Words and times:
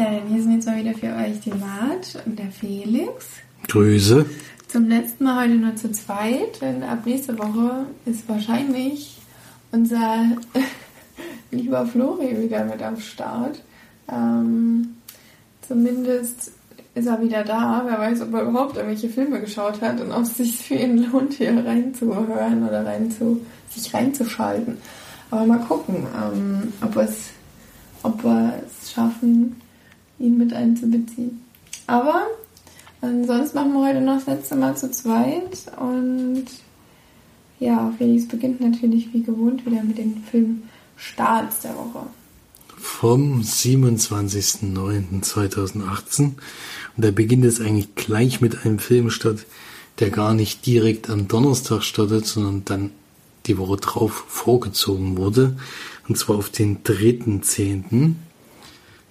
Perlen, 0.00 0.28
hier 0.28 0.42
sind 0.42 0.52
jetzt 0.54 0.66
mal 0.66 0.78
wieder 0.78 0.94
für 0.94 1.14
euch 1.14 1.40
die 1.40 1.50
Mart 1.50 2.22
und 2.24 2.38
der 2.38 2.50
Felix. 2.50 3.26
Grüße. 3.68 4.24
Zum 4.66 4.88
letzten 4.88 5.24
Mal 5.24 5.44
heute 5.44 5.56
nur 5.56 5.76
zu 5.76 5.92
zweit, 5.92 6.62
denn 6.62 6.82
ab 6.82 7.00
nächste 7.04 7.38
Woche 7.38 7.84
ist 8.06 8.26
wahrscheinlich 8.26 9.18
unser 9.72 10.38
lieber 11.50 11.84
Flori 11.84 12.34
wieder 12.40 12.64
mit 12.64 12.80
am 12.82 12.98
Start. 12.98 13.62
Ähm, 14.10 14.96
zumindest 15.68 16.52
ist 16.94 17.06
er 17.06 17.22
wieder 17.22 17.44
da. 17.44 17.82
Wer 17.84 17.98
weiß, 17.98 18.22
ob 18.22 18.32
er 18.32 18.44
überhaupt 18.44 18.76
irgendwelche 18.76 19.10
Filme 19.10 19.38
geschaut 19.38 19.82
hat 19.82 20.00
und 20.00 20.12
ob 20.12 20.22
es 20.22 20.38
sich 20.38 20.56
für 20.56 20.76
ihn 20.76 21.10
lohnt, 21.12 21.34
hier 21.34 21.54
reinzuhören 21.62 22.66
oder 22.66 22.86
rein 22.86 23.10
zu, 23.10 23.44
sich 23.68 23.92
reinzuschalten. 23.92 24.78
Aber 25.30 25.44
mal 25.44 25.58
gucken, 25.58 26.06
ähm, 26.16 26.72
ob, 26.80 26.96
es, 26.96 27.32
ob 28.02 28.24
wir 28.24 28.54
es 28.64 28.92
schaffen, 28.92 29.59
ihn 30.20 30.38
mit 30.38 30.52
einzubeziehen. 30.52 31.40
Aber 31.86 32.26
ansonsten 33.00 33.56
machen 33.56 33.72
wir 33.72 33.88
heute 33.88 34.00
noch 34.00 34.16
das 34.16 34.26
letzte 34.26 34.56
Mal 34.56 34.76
zu 34.76 34.90
zweit 34.90 35.70
und 35.78 36.46
ja, 37.58 37.94
Felix 37.98 38.28
beginnt 38.28 38.60
natürlich 38.60 39.12
wie 39.12 39.22
gewohnt 39.22 39.64
wieder 39.66 39.82
mit 39.82 39.98
den 39.98 40.24
Filmstarts 40.30 41.60
der 41.62 41.76
Woche. 41.76 42.06
Vom 42.76 43.40
27.09.2018 43.42 46.22
und 46.22 47.04
da 47.04 47.10
beginnt 47.10 47.44
es 47.44 47.60
eigentlich 47.60 47.94
gleich 47.94 48.40
mit 48.40 48.64
einem 48.64 48.78
Filmstart, 48.78 49.44
der 49.98 50.10
gar 50.10 50.34
nicht 50.34 50.64
direkt 50.66 51.10
am 51.10 51.28
Donnerstag 51.28 51.82
startet, 51.82 52.26
sondern 52.26 52.64
dann 52.64 52.90
die 53.46 53.58
Woche 53.58 53.76
drauf 53.76 54.24
vorgezogen 54.28 55.16
wurde. 55.16 55.56
Und 56.08 56.16
zwar 56.16 56.36
auf 56.36 56.50
den 56.50 56.82
3.10., 56.82 58.14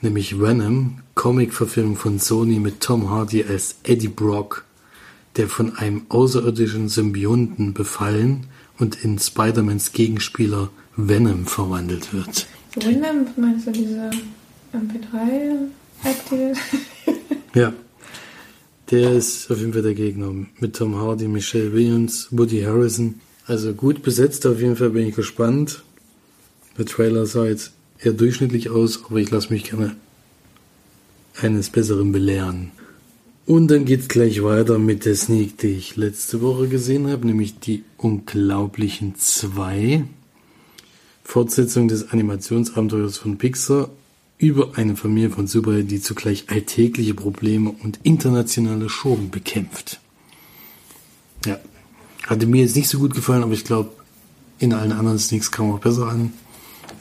nämlich 0.02 0.39
Venom, 0.39 1.00
Comic-Verfilmung 1.16 1.95
von 1.95 2.19
Sony 2.19 2.59
mit 2.59 2.80
Tom 2.80 3.09
Hardy 3.09 3.44
als 3.44 3.75
Eddie 3.83 4.08
Brock, 4.08 4.66
der 5.36 5.47
von 5.47 5.75
einem 5.78 6.03
außerirdischen 6.09 6.89
Symbionten 6.89 7.73
befallen 7.73 8.47
und 8.77 9.03
in 9.03 9.20
Spider-Mans 9.20 9.92
Gegenspieler 9.92 10.70
Venom 10.95 11.45
verwandelt 11.45 12.14
wird. 12.14 12.47
Venom, 12.75 13.27
meinst 13.38 13.67
du 13.67 13.72
diese 13.72 14.09
MP3-Aktive? 14.73 16.53
ja. 17.53 17.73
Der 18.92 19.11
ist 19.14 19.52
auf 19.52 19.59
jeden 19.59 19.73
Fall 19.73 19.83
der 19.83 19.94
Gegner. 19.94 20.33
Mit 20.59 20.75
Tom 20.75 20.95
Hardy, 20.95 21.27
Michelle 21.27 21.73
Williams, 21.73 22.27
Woody 22.31 22.61
Harrison. 22.61 23.22
Also 23.45 23.73
gut 23.73 24.02
besetzt, 24.02 24.47
auf 24.47 24.59
jeden 24.59 24.75
Fall 24.75 24.89
bin 24.89 25.08
ich 25.08 25.16
gespannt. 25.16 25.83
Der 26.77 26.86
Trailer 26.86 27.25
sah 27.25 27.45
jetzt 27.45 27.73
eher 28.02 28.14
durchschnittlich 28.14 28.69
aus, 28.69 29.05
aber 29.05 29.17
ich 29.17 29.30
lasse 29.30 29.52
mich 29.52 29.66
gerne 29.66 29.95
eines 31.42 31.69
Besseren 31.69 32.11
belehren. 32.11 32.72
Und 33.45 33.69
dann 33.69 33.86
geht's 33.86 34.08
gleich 34.08 34.44
weiter 34.44 34.78
mit 34.78 35.05
der 35.05 35.16
Sneak, 35.16 35.58
die 35.58 35.69
ich 35.69 35.95
letzte 35.95 36.42
Woche 36.42 36.67
gesehen 36.67 37.08
habe, 37.08 37.25
nämlich 37.25 37.59
die 37.59 37.83
Unglaublichen 37.97 39.16
2. 39.16 40.03
Fortsetzung 41.23 41.88
des 41.88 42.11
Animationsabenteuers 42.11 43.17
von 43.17 43.38
Pixar 43.38 43.89
über 44.38 44.77
eine 44.77 44.95
Familie 44.95 45.32
von 45.32 45.48
Superhelden, 45.48 45.88
die 45.88 46.02
zugleich 46.02 46.45
alltägliche 46.49 47.14
Probleme 47.14 47.71
und 47.83 47.99
internationale 48.04 48.88
Schurken 48.88 49.30
bekämpft. 49.30 49.99
Ja, 51.45 51.59
hatte 52.27 52.45
mir 52.45 52.61
jetzt 52.61 52.76
nicht 52.76 52.88
so 52.88 52.99
gut 52.99 53.15
gefallen, 53.15 53.43
aber 53.43 53.54
ich 53.54 53.65
glaube, 53.65 53.92
in 54.59 54.73
allen 54.73 54.92
anderen 54.92 55.20
Sneaks 55.20 55.52
kam 55.52 55.71
auch 55.71 55.80
besser 55.80 56.08
an. 56.08 56.33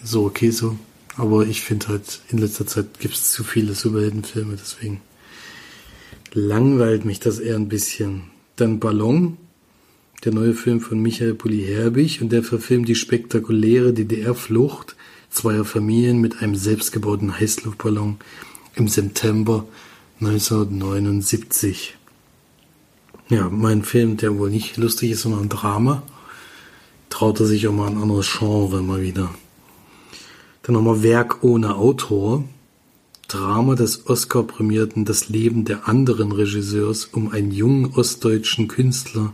So 0.03 0.25
okay 0.25 0.50
so. 0.50 0.76
Aber 1.19 1.45
ich 1.47 1.62
finde 1.62 1.89
halt, 1.89 2.21
in 2.29 2.39
letzter 2.39 2.65
Zeit 2.65 3.01
gibt 3.01 3.15
es 3.15 3.33
zu 3.33 3.43
viele 3.43 3.75
Superheldenfilme, 3.75 4.56
deswegen 4.56 5.01
langweilt 6.33 7.05
mich 7.05 7.19
das 7.19 7.41
eher 7.41 7.56
ein 7.56 7.69
bisschen. 7.69 8.31
Dann 8.55 8.79
Ballon, 8.79 9.37
der 10.25 10.33
neue 10.33 10.55
Film 10.55 10.81
von 10.81 11.01
Michael 11.01 11.34
Bulli-Herbig 11.34 12.23
und 12.23 12.31
der 12.31 12.45
verfilmt 12.45 12.89
die 12.89 12.95
spektakuläre 12.95 13.93
DDR-Flucht 13.93 14.95
zweier 15.29 15.65
Familien 15.65 16.21
mit 16.21 16.41
einem 16.41 16.55
selbstgebauten 16.55 17.39
Heißluftballon 17.41 18.19
im 18.77 18.87
September 18.87 19.67
1979. 20.21 21.97
Ja, 23.29 23.49
mein 23.49 23.83
Film, 23.83 24.17
der 24.19 24.39
wohl 24.39 24.50
nicht 24.50 24.77
lustig 24.77 25.11
ist, 25.11 25.23
sondern 25.23 25.43
ein 25.43 25.49
Drama, 25.49 26.05
traut 27.11 27.41
er 27.41 27.47
sich 27.47 27.67
auch 27.67 27.73
mal 27.73 27.89
ein 27.89 27.99
anderes 27.99 28.31
Genre 28.39 28.83
mal 28.83 29.03
wieder. 29.03 29.35
Dann 30.69 30.75
nochmal 30.75 31.03
Werk 31.03 31.43
ohne 31.45 31.77
Autor. 31.77 32.45
Drama 33.27 33.75
des 33.75 34.06
Oscar-prämierten 34.06 35.06
Das 35.06 35.31
Leben 35.31 35.65
der 35.65 35.89
anderen 35.89 36.31
Regisseurs 36.31 37.06
um 37.06 37.33
einen 37.33 37.53
jungen 37.53 37.95
ostdeutschen 37.95 38.69
Künstler, 38.69 39.33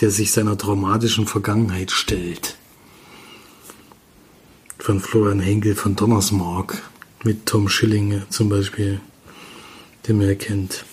der 0.00 0.10
sich 0.10 0.32
seiner 0.32 0.56
traumatischen 0.56 1.26
Vergangenheit 1.26 1.90
stellt. 1.90 2.56
Von 4.78 5.00
Florian 5.00 5.40
Henkel 5.40 5.74
von 5.74 5.96
Donnersmark 5.96 6.82
mit 7.24 7.44
Tom 7.44 7.68
Schillinge 7.68 8.24
zum 8.30 8.48
Beispiel, 8.48 9.02
den 10.08 10.16
man 10.16 10.28
erkennt. 10.28 10.86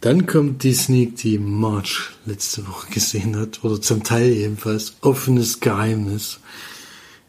Dann 0.00 0.24
kommt 0.24 0.62
die 0.62 0.72
Sneak, 0.72 1.16
die 1.16 1.38
March 1.38 2.08
letzte 2.24 2.66
Woche 2.66 2.90
gesehen 2.90 3.36
hat, 3.36 3.64
oder 3.64 3.82
zum 3.82 4.02
Teil 4.02 4.32
jedenfalls, 4.32 4.96
offenes 5.02 5.60
Geheimnis 5.60 6.40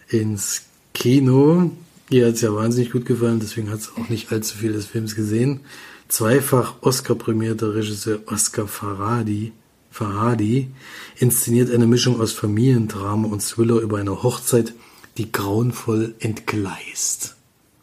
ins 0.08 0.68
Kino. 0.94 1.72
Ihr 2.10 2.28
hat 2.28 2.36
es 2.36 2.42
ja 2.42 2.54
wahnsinnig 2.54 2.92
gut 2.92 3.06
gefallen, 3.06 3.40
deswegen 3.40 3.70
hat 3.70 3.80
es 3.80 3.92
auch 3.98 4.10
nicht 4.10 4.32
allzu 4.32 4.58
viel 4.58 4.74
des 4.74 4.86
Films 4.86 5.16
gesehen. 5.16 5.62
Zweifach 6.08 6.76
Oscar-prämierter 6.82 7.74
Regisseur 7.74 8.20
Oscar 8.28 8.68
Faradi, 8.68 9.52
Farhadi 9.90 10.70
inszeniert 11.18 11.72
eine 11.72 11.88
Mischung 11.88 12.20
aus 12.22 12.34
Familiendrama 12.34 13.28
und 13.28 13.42
Thriller 13.42 13.80
über 13.80 13.98
eine 13.98 14.24
Hochzeit, 14.24 14.74
die 15.18 15.32
grauenvoll 15.32 16.16
entgleist. 16.20 17.36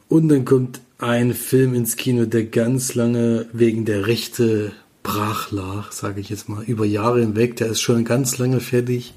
Und 0.09 0.29
dann 0.29 0.45
kommt 0.45 0.81
ein 0.99 1.35
Film 1.35 1.75
ins 1.75 1.97
Kino, 1.97 2.27
der 2.27 2.45
ganz 2.45 2.95
lange 2.95 3.47
wegen 3.53 3.85
der 3.85 4.07
Rechte 4.07 4.73
brach 5.03 5.51
lag, 5.51 5.93
sage 5.93 6.21
ich 6.21 6.29
jetzt 6.29 6.49
mal, 6.49 6.63
über 6.65 6.85
Jahre 6.85 7.21
hinweg. 7.21 7.57
Der 7.57 7.69
ist 7.69 7.81
schon 7.81 8.05
ganz 8.05 8.39
lange 8.39 8.61
fertig 8.61 9.15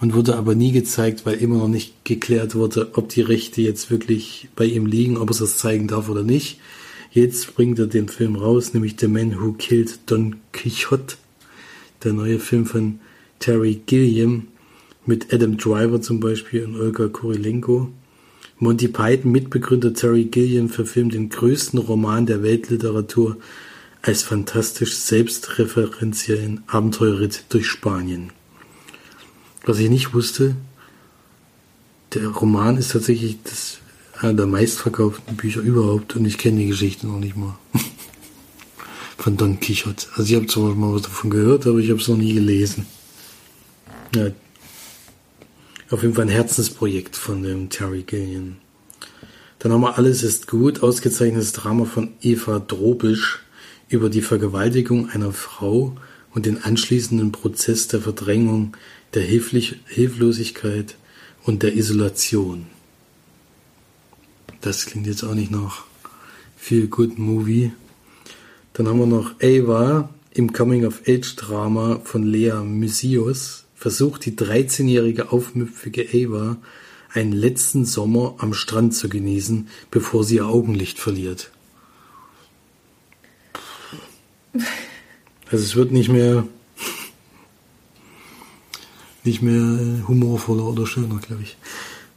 und 0.00 0.14
wurde 0.14 0.36
aber 0.36 0.54
nie 0.54 0.72
gezeigt, 0.72 1.24
weil 1.24 1.34
immer 1.34 1.58
noch 1.58 1.68
nicht 1.68 2.04
geklärt 2.04 2.54
wurde, 2.54 2.90
ob 2.94 3.08
die 3.08 3.20
Rechte 3.20 3.62
jetzt 3.62 3.90
wirklich 3.90 4.48
bei 4.56 4.64
ihm 4.64 4.86
liegen, 4.86 5.16
ob 5.16 5.30
er 5.30 5.38
das 5.38 5.58
zeigen 5.58 5.88
darf 5.88 6.08
oder 6.08 6.22
nicht. 6.22 6.58
Jetzt 7.12 7.54
bringt 7.54 7.78
er 7.78 7.86
den 7.86 8.08
Film 8.08 8.36
raus, 8.36 8.74
nämlich 8.74 8.96
The 8.98 9.08
Man 9.08 9.40
Who 9.40 9.52
Killed 9.52 10.00
Don 10.06 10.36
Quixote, 10.52 11.16
der 12.02 12.12
neue 12.12 12.40
Film 12.40 12.66
von 12.66 12.98
Terry 13.38 13.80
Gilliam 13.86 14.48
mit 15.06 15.32
Adam 15.32 15.56
Driver 15.56 16.00
zum 16.00 16.18
Beispiel 16.20 16.64
und 16.64 16.80
Olga 16.80 17.08
Kurilenko. 17.08 17.90
Monty 18.58 18.88
Python 18.88 19.32
Mitbegründer 19.32 19.94
Terry 19.94 20.24
Gilliam 20.24 20.68
verfilmt 20.68 21.14
den 21.14 21.28
größten 21.28 21.78
Roman 21.78 22.26
der 22.26 22.42
Weltliteratur 22.42 23.36
als 24.02 24.22
fantastisch 24.22 24.94
selbstreferenziellen 24.96 26.62
Abenteuerritt 26.66 27.44
durch 27.48 27.66
Spanien. 27.66 28.32
Was 29.66 29.78
ich 29.78 29.88
nicht 29.88 30.12
wusste, 30.12 30.56
der 32.12 32.28
Roman 32.28 32.76
ist 32.76 32.92
tatsächlich 32.92 33.38
das, 33.42 33.78
einer 34.20 34.34
der 34.34 34.46
meistverkauften 34.46 35.36
Bücher 35.36 35.60
überhaupt 35.60 36.16
und 36.16 36.24
ich 36.26 36.38
kenne 36.38 36.60
die 36.60 36.68
Geschichte 36.68 37.06
noch 37.06 37.18
nicht 37.18 37.36
mal. 37.36 37.58
Von 39.18 39.36
Don 39.36 39.58
Quixote. 39.58 40.06
Also 40.16 40.30
ich 40.30 40.36
habe 40.36 40.46
zwar 40.46 40.74
mal 40.74 40.94
was 40.94 41.02
davon 41.02 41.30
gehört, 41.30 41.66
aber 41.66 41.78
ich 41.78 41.90
habe 41.90 42.00
es 42.00 42.08
noch 42.08 42.16
nie 42.16 42.34
gelesen. 42.34 42.86
Ja, 44.14 44.28
auf 45.90 46.02
jeden 46.02 46.14
Fall 46.14 46.26
ein 46.26 46.30
Herzensprojekt 46.30 47.16
von 47.16 47.42
dem 47.42 47.70
Terry 47.70 48.02
Gillian. 48.02 48.56
Dann 49.58 49.72
haben 49.72 49.80
wir 49.80 49.96
Alles 49.96 50.22
ist 50.22 50.46
gut, 50.46 50.82
ausgezeichnetes 50.82 51.52
Drama 51.52 51.84
von 51.84 52.12
Eva 52.20 52.58
Drobisch 52.58 53.40
über 53.88 54.10
die 54.10 54.22
Vergewaltigung 54.22 55.08
einer 55.10 55.32
Frau 55.32 55.96
und 56.34 56.46
den 56.46 56.62
anschließenden 56.62 57.32
Prozess 57.32 57.88
der 57.88 58.00
Verdrängung, 58.00 58.76
der 59.14 59.22
Hilflich 59.22 59.76
Hilflosigkeit 59.86 60.96
und 61.44 61.62
der 61.62 61.76
Isolation. 61.76 62.66
Das 64.60 64.86
klingt 64.86 65.06
jetzt 65.06 65.22
auch 65.24 65.34
nicht 65.34 65.50
nach 65.50 65.84
viel 66.56 66.88
Good 66.88 67.18
Movie. 67.18 67.72
Dann 68.72 68.88
haben 68.88 68.98
wir 68.98 69.06
noch 69.06 69.34
Ava 69.42 70.08
im 70.32 70.52
Coming-of-Age-Drama 70.52 72.00
von 72.02 72.24
Lea 72.24 72.62
Mysius 72.64 73.66
versucht 73.74 74.24
die 74.24 74.32
13-jährige 74.32 75.30
aufmüpfige 75.30 76.08
Ava 76.12 76.56
einen 77.12 77.32
letzten 77.32 77.84
Sommer 77.84 78.34
am 78.38 78.54
Strand 78.54 78.94
zu 78.94 79.08
genießen, 79.08 79.68
bevor 79.90 80.24
sie 80.24 80.36
ihr 80.36 80.46
Augenlicht 80.46 80.98
verliert. 80.98 81.50
Also 85.50 85.62
es 85.62 85.76
wird 85.76 85.92
nicht 85.92 86.08
mehr 86.08 86.48
nicht 89.24 89.42
mehr 89.42 90.06
humorvoller 90.06 90.64
oder 90.64 90.86
schöner, 90.86 91.18
glaube 91.18 91.42
ich. 91.42 91.56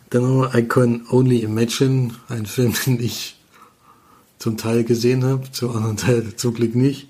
Dann 0.09 0.23
haben 0.23 0.37
wir 0.37 0.55
I 0.55 0.63
Can 0.63 1.05
Only 1.09 1.39
Imagine, 1.39 2.11
ein 2.29 2.45
Film, 2.45 2.73
den 2.85 3.01
ich 3.01 3.37
zum 4.37 4.57
Teil 4.57 4.83
gesehen 4.83 5.23
habe, 5.23 5.51
zum 5.51 5.75
anderen 5.75 5.97
Teil 5.97 6.23
zum 6.35 6.53
Glück 6.53 6.75
nicht. 6.75 7.09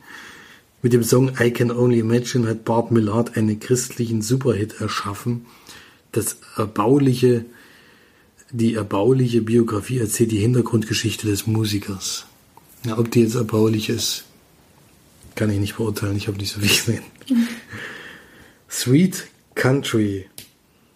Mit 0.81 0.93
dem 0.93 1.03
Song 1.03 1.31
I 1.39 1.51
Can 1.51 1.71
Only 1.71 1.99
Imagine 1.99 2.47
hat 2.47 2.63
Bart 2.63 2.91
Millard 2.91 3.35
einen 3.35 3.59
christlichen 3.59 4.21
Superhit 4.21 4.79
erschaffen. 4.79 5.45
Das 6.11 6.37
erbauliche, 6.55 7.45
die 8.51 8.75
erbauliche 8.75 9.41
Biografie 9.41 9.97
erzählt 9.97 10.31
die 10.31 10.39
Hintergrundgeschichte 10.39 11.27
des 11.27 11.47
Musikers. 11.47 12.25
Ja, 12.85 12.97
ob 12.97 13.11
die 13.11 13.21
jetzt 13.21 13.35
erbaulich 13.35 13.89
ist, 13.89 14.25
kann 15.35 15.49
ich 15.49 15.59
nicht 15.59 15.77
beurteilen. 15.77 16.15
Ich 16.15 16.27
habe 16.27 16.37
nicht 16.37 16.53
so 16.53 16.59
viel 16.59 16.69
gesehen. 16.69 17.03
Sweet 18.69 19.27
Country. 19.57 20.27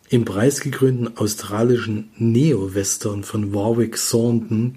Im 0.09 0.23
preisgekrönten 0.23 1.17
australischen 1.17 2.11
Neo-Western 2.17 3.23
von 3.23 3.53
Warwick 3.53 3.97
Thornton 3.97 4.75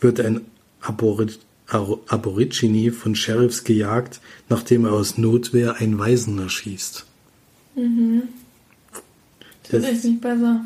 wird 0.00 0.20
ein 0.20 0.42
Aborig 0.80 1.38
Aborigine 1.68 2.90
von 2.90 3.14
Sheriffs 3.14 3.62
gejagt, 3.62 4.20
nachdem 4.48 4.84
er 4.84 4.92
aus 4.92 5.16
Notwehr 5.16 5.76
einen 5.76 5.96
Waisen 5.98 6.40
erschießt. 6.40 7.06
Mhm. 7.76 8.22
Das, 9.70 9.82
das 9.82 9.92
ist 9.92 10.04
nicht 10.04 10.20
besser. 10.20 10.64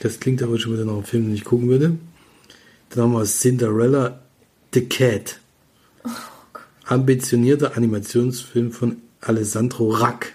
Das 0.00 0.20
klingt 0.20 0.42
aber 0.42 0.58
schon 0.58 0.74
wieder 0.74 0.84
nach 0.84 0.92
einem 0.92 1.04
Film, 1.04 1.24
den 1.24 1.34
ich 1.34 1.44
gucken 1.44 1.68
würde. 1.68 1.96
Dann 2.90 3.04
haben 3.04 3.12
wir 3.12 3.24
Cinderella 3.24 4.20
the 4.74 4.82
Cat. 4.82 5.40
Oh, 6.04 6.10
Ambitionierter 6.84 7.78
Animationsfilm 7.78 8.72
von 8.72 8.98
Alessandro 9.22 9.88
Rack, 9.88 10.34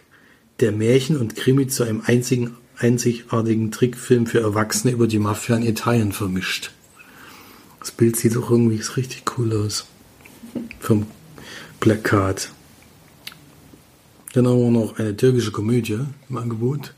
der 0.60 0.72
Märchen 0.72 1.18
und 1.18 1.36
Krimi 1.36 1.68
zu 1.68 1.84
einem 1.84 2.02
einzigen, 2.06 2.56
einzigartigen 2.78 3.72
Trickfilm 3.72 4.26
für 4.26 4.40
Erwachsene 4.40 4.94
über 4.94 5.08
die 5.08 5.20
Mafia 5.20 5.56
in 5.56 5.64
Italien 5.64 6.12
vermischt. 6.12 6.72
Das 7.80 7.92
Bild 7.92 8.16
sieht 8.16 8.36
auch 8.38 8.50
irgendwie 8.50 8.82
richtig 8.96 9.24
cool 9.38 9.54
aus. 9.54 9.86
Vom 10.80 11.08
Plakat. 11.80 12.50
Dann 14.34 14.48
haben 14.48 14.60
wir 14.60 14.72
noch 14.72 15.00
eine 15.00 15.16
türkische 15.16 15.52
Komödie 15.52 16.00
im 16.30 16.38
Angebot. 16.38 16.94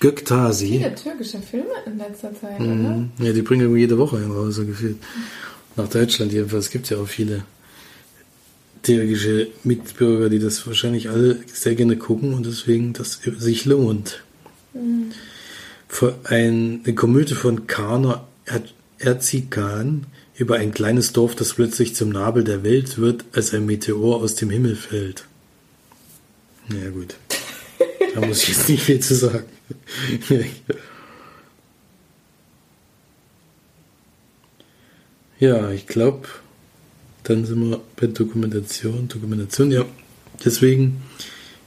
Göktasi. 0.00 0.68
Viele 0.68 0.94
türkische 0.94 1.40
Filme 1.40 1.74
in 1.86 1.98
letzter 1.98 2.32
Zeit, 2.34 2.60
mhm. 2.60 3.10
oder? 3.18 3.26
Ja, 3.26 3.32
die 3.32 3.42
bringen 3.42 3.62
irgendwie 3.62 3.80
jede 3.80 3.98
Woche 3.98 4.24
raus, 4.24 4.54
so 4.54 4.64
gefühlt. 4.64 4.96
Nach 5.76 5.88
Deutschland 5.88 6.32
jedenfalls. 6.32 6.66
Es 6.66 6.70
gibt 6.70 6.88
ja 6.90 6.98
auch 6.98 7.08
viele 7.08 7.44
türkische 8.82 9.48
Mitbürger, 9.64 10.28
die 10.28 10.38
das 10.38 10.66
wahrscheinlich 10.66 11.10
alle 11.10 11.38
sehr 11.52 11.74
gerne 11.74 11.96
gucken 11.96 12.34
und 12.34 12.46
deswegen 12.46 12.92
das 12.92 13.20
sich 13.38 13.64
lohnt. 13.64 14.22
Mhm. 14.74 15.12
Ein, 16.24 16.80
eine 16.84 16.94
Komödie 16.94 17.34
von 17.34 17.66
Kana 17.66 18.26
Erzikan 18.98 20.06
über 20.36 20.56
ein 20.56 20.72
kleines 20.72 21.12
Dorf, 21.12 21.34
das 21.34 21.54
plötzlich 21.54 21.94
zum 21.94 22.10
Nabel 22.10 22.44
der 22.44 22.62
Welt 22.62 22.98
wird, 22.98 23.24
als 23.32 23.54
ein 23.54 23.66
Meteor 23.66 24.22
aus 24.22 24.34
dem 24.34 24.50
Himmel 24.50 24.76
fällt. 24.76 25.24
Ja 26.68 26.90
gut. 26.90 27.16
Da 28.14 28.20
muss 28.26 28.42
ich 28.42 28.50
jetzt 28.50 28.68
nicht 28.68 28.82
viel 28.82 29.00
zu 29.00 29.14
sagen. 29.14 29.46
ja, 35.38 35.70
ich 35.70 35.86
glaube, 35.86 36.28
dann 37.28 37.44
sind 37.44 37.70
wir 37.70 37.80
bei 37.96 38.06
Dokumentation. 38.06 39.06
Dokumentation, 39.08 39.70
ja. 39.70 39.84
Deswegen 40.44 41.02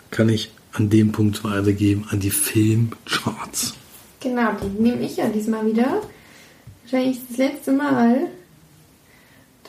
kann 0.10 0.30
ich 0.30 0.52
an 0.74 0.90
dem 0.90 1.12
Punkt 1.12 1.44
weitergeben, 1.44 2.06
an 2.10 2.20
die 2.20 2.32
Filmcharts. 2.32 3.76
Genau, 4.20 4.52
die 4.54 4.82
nehme 4.82 5.02
ich 5.04 5.18
ja 5.18 5.28
diesmal 5.28 5.66
wieder. 5.66 6.02
Wahrscheinlich 6.84 7.20
das 7.28 7.38
letzte 7.38 7.72
Mal. 7.74 8.28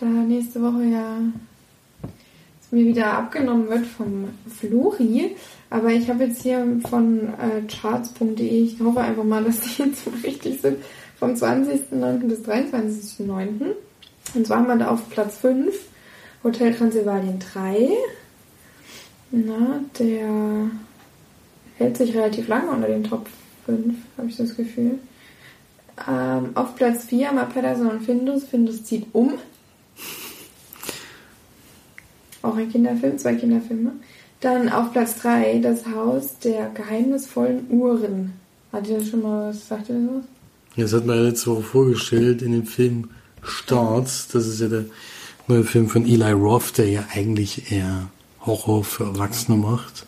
Da 0.00 0.06
nächste 0.06 0.62
Woche 0.62 0.84
ja 0.84 1.18
mir 2.70 2.86
wieder 2.86 3.18
abgenommen 3.18 3.68
wird 3.68 3.86
vom 3.86 4.28
Flori. 4.48 5.36
Aber 5.68 5.90
ich 5.90 6.08
habe 6.08 6.24
jetzt 6.24 6.42
hier 6.42 6.80
von 6.88 7.28
äh, 7.28 7.66
charts.de, 7.68 8.42
ich 8.42 8.80
hoffe 8.80 9.00
einfach 9.00 9.24
mal, 9.24 9.44
dass 9.44 9.60
die 9.60 9.82
jetzt 9.82 10.04
richtig 10.24 10.60
sind, 10.60 10.78
vom 11.18 11.32
20.09. 11.32 12.26
bis 12.26 12.40
23.09. 12.40 13.74
Und 14.34 14.46
zwar 14.46 14.58
haben 14.58 14.66
wir 14.68 14.76
da 14.76 14.88
auf 14.88 15.08
Platz 15.10 15.38
5 15.38 15.74
Hotel 16.44 16.74
Transylvanien 16.74 17.38
3. 17.38 17.90
Na, 19.30 19.80
der 19.98 20.70
hält 21.76 21.96
sich 21.96 22.14
relativ 22.14 22.48
lange 22.48 22.70
unter 22.70 22.88
den 22.88 23.04
Top 23.04 23.26
5, 23.66 23.94
habe 24.18 24.28
ich 24.28 24.36
das 24.36 24.56
Gefühl. 24.56 24.98
Ähm, 26.08 26.50
auf 26.54 26.74
Platz 26.76 27.04
4 27.04 27.28
haben 27.28 27.36
wir 27.36 27.44
Patterson 27.44 27.88
und 27.88 28.02
Findus. 28.02 28.44
Findus 28.44 28.84
zieht 28.84 29.06
um. 29.12 29.34
Auch 32.42 32.56
ein 32.56 32.70
Kinderfilm, 32.70 33.18
zwei 33.18 33.34
Kinderfilme. 33.34 33.92
Dann 34.40 34.68
auf 34.68 34.92
Platz 34.92 35.16
3 35.20 35.60
das 35.60 35.86
Haus 35.86 36.38
der 36.40 36.70
geheimnisvollen 36.70 37.66
Uhren. 37.70 38.32
Hat 38.72 38.88
ihr 38.88 38.98
das 38.98 39.08
schon 39.08 39.22
mal 39.22 39.50
was, 39.50 39.68
sagt 39.68 39.90
ihr 39.90 39.94
das? 39.94 40.24
Das 40.76 40.92
hat 40.94 41.06
man 41.06 41.22
letzte 41.22 41.50
Woche 41.50 41.62
vorgestellt 41.62 42.42
in 42.42 42.52
dem 42.52 42.66
Film 42.66 43.10
Starts. 43.42 44.28
Das 44.28 44.46
ist 44.46 44.60
ja 44.60 44.68
der 44.68 44.84
neue 45.48 45.64
Film 45.64 45.88
von 45.88 46.06
Eli 46.06 46.32
Roth, 46.32 46.78
der 46.78 46.88
ja 46.88 47.04
eigentlich 47.14 47.70
eher 47.72 48.08
Horror 48.44 48.84
für 48.84 49.04
Erwachsene 49.04 49.56
macht. 49.56 50.06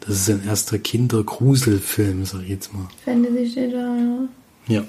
Das 0.00 0.16
ist 0.16 0.26
sein 0.26 0.42
erster 0.46 0.78
Kindergruselfilm, 0.78 2.24
sag 2.24 2.42
ich 2.42 2.48
jetzt 2.48 2.74
mal. 2.74 2.88
Fantasy 3.04 3.50
steht 3.50 3.72
da, 3.72 3.96
ja. 3.96 4.28
Ja. 4.66 4.84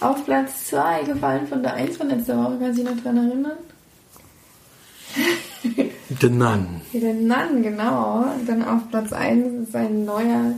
Auf 0.00 0.24
Platz 0.24 0.66
2 0.68 1.04
gefallen 1.04 1.46
von 1.46 1.62
der 1.62 1.74
1 1.74 1.96
von 1.96 2.08
letzter 2.08 2.36
Woche, 2.36 2.58
kannst 2.60 2.78
du 2.78 2.84
dich 2.84 2.94
noch 2.94 3.02
dran 3.02 3.16
erinnern? 3.16 3.58
The 6.20 6.28
Nun. 6.28 6.80
The 6.92 7.12
Nun, 7.12 7.62
genau. 7.62 8.24
Dann 8.46 8.62
auf 8.62 8.88
Platz 8.90 9.12
1 9.12 9.68
ist 9.68 9.76
ein 9.76 10.04
neuer, 10.04 10.54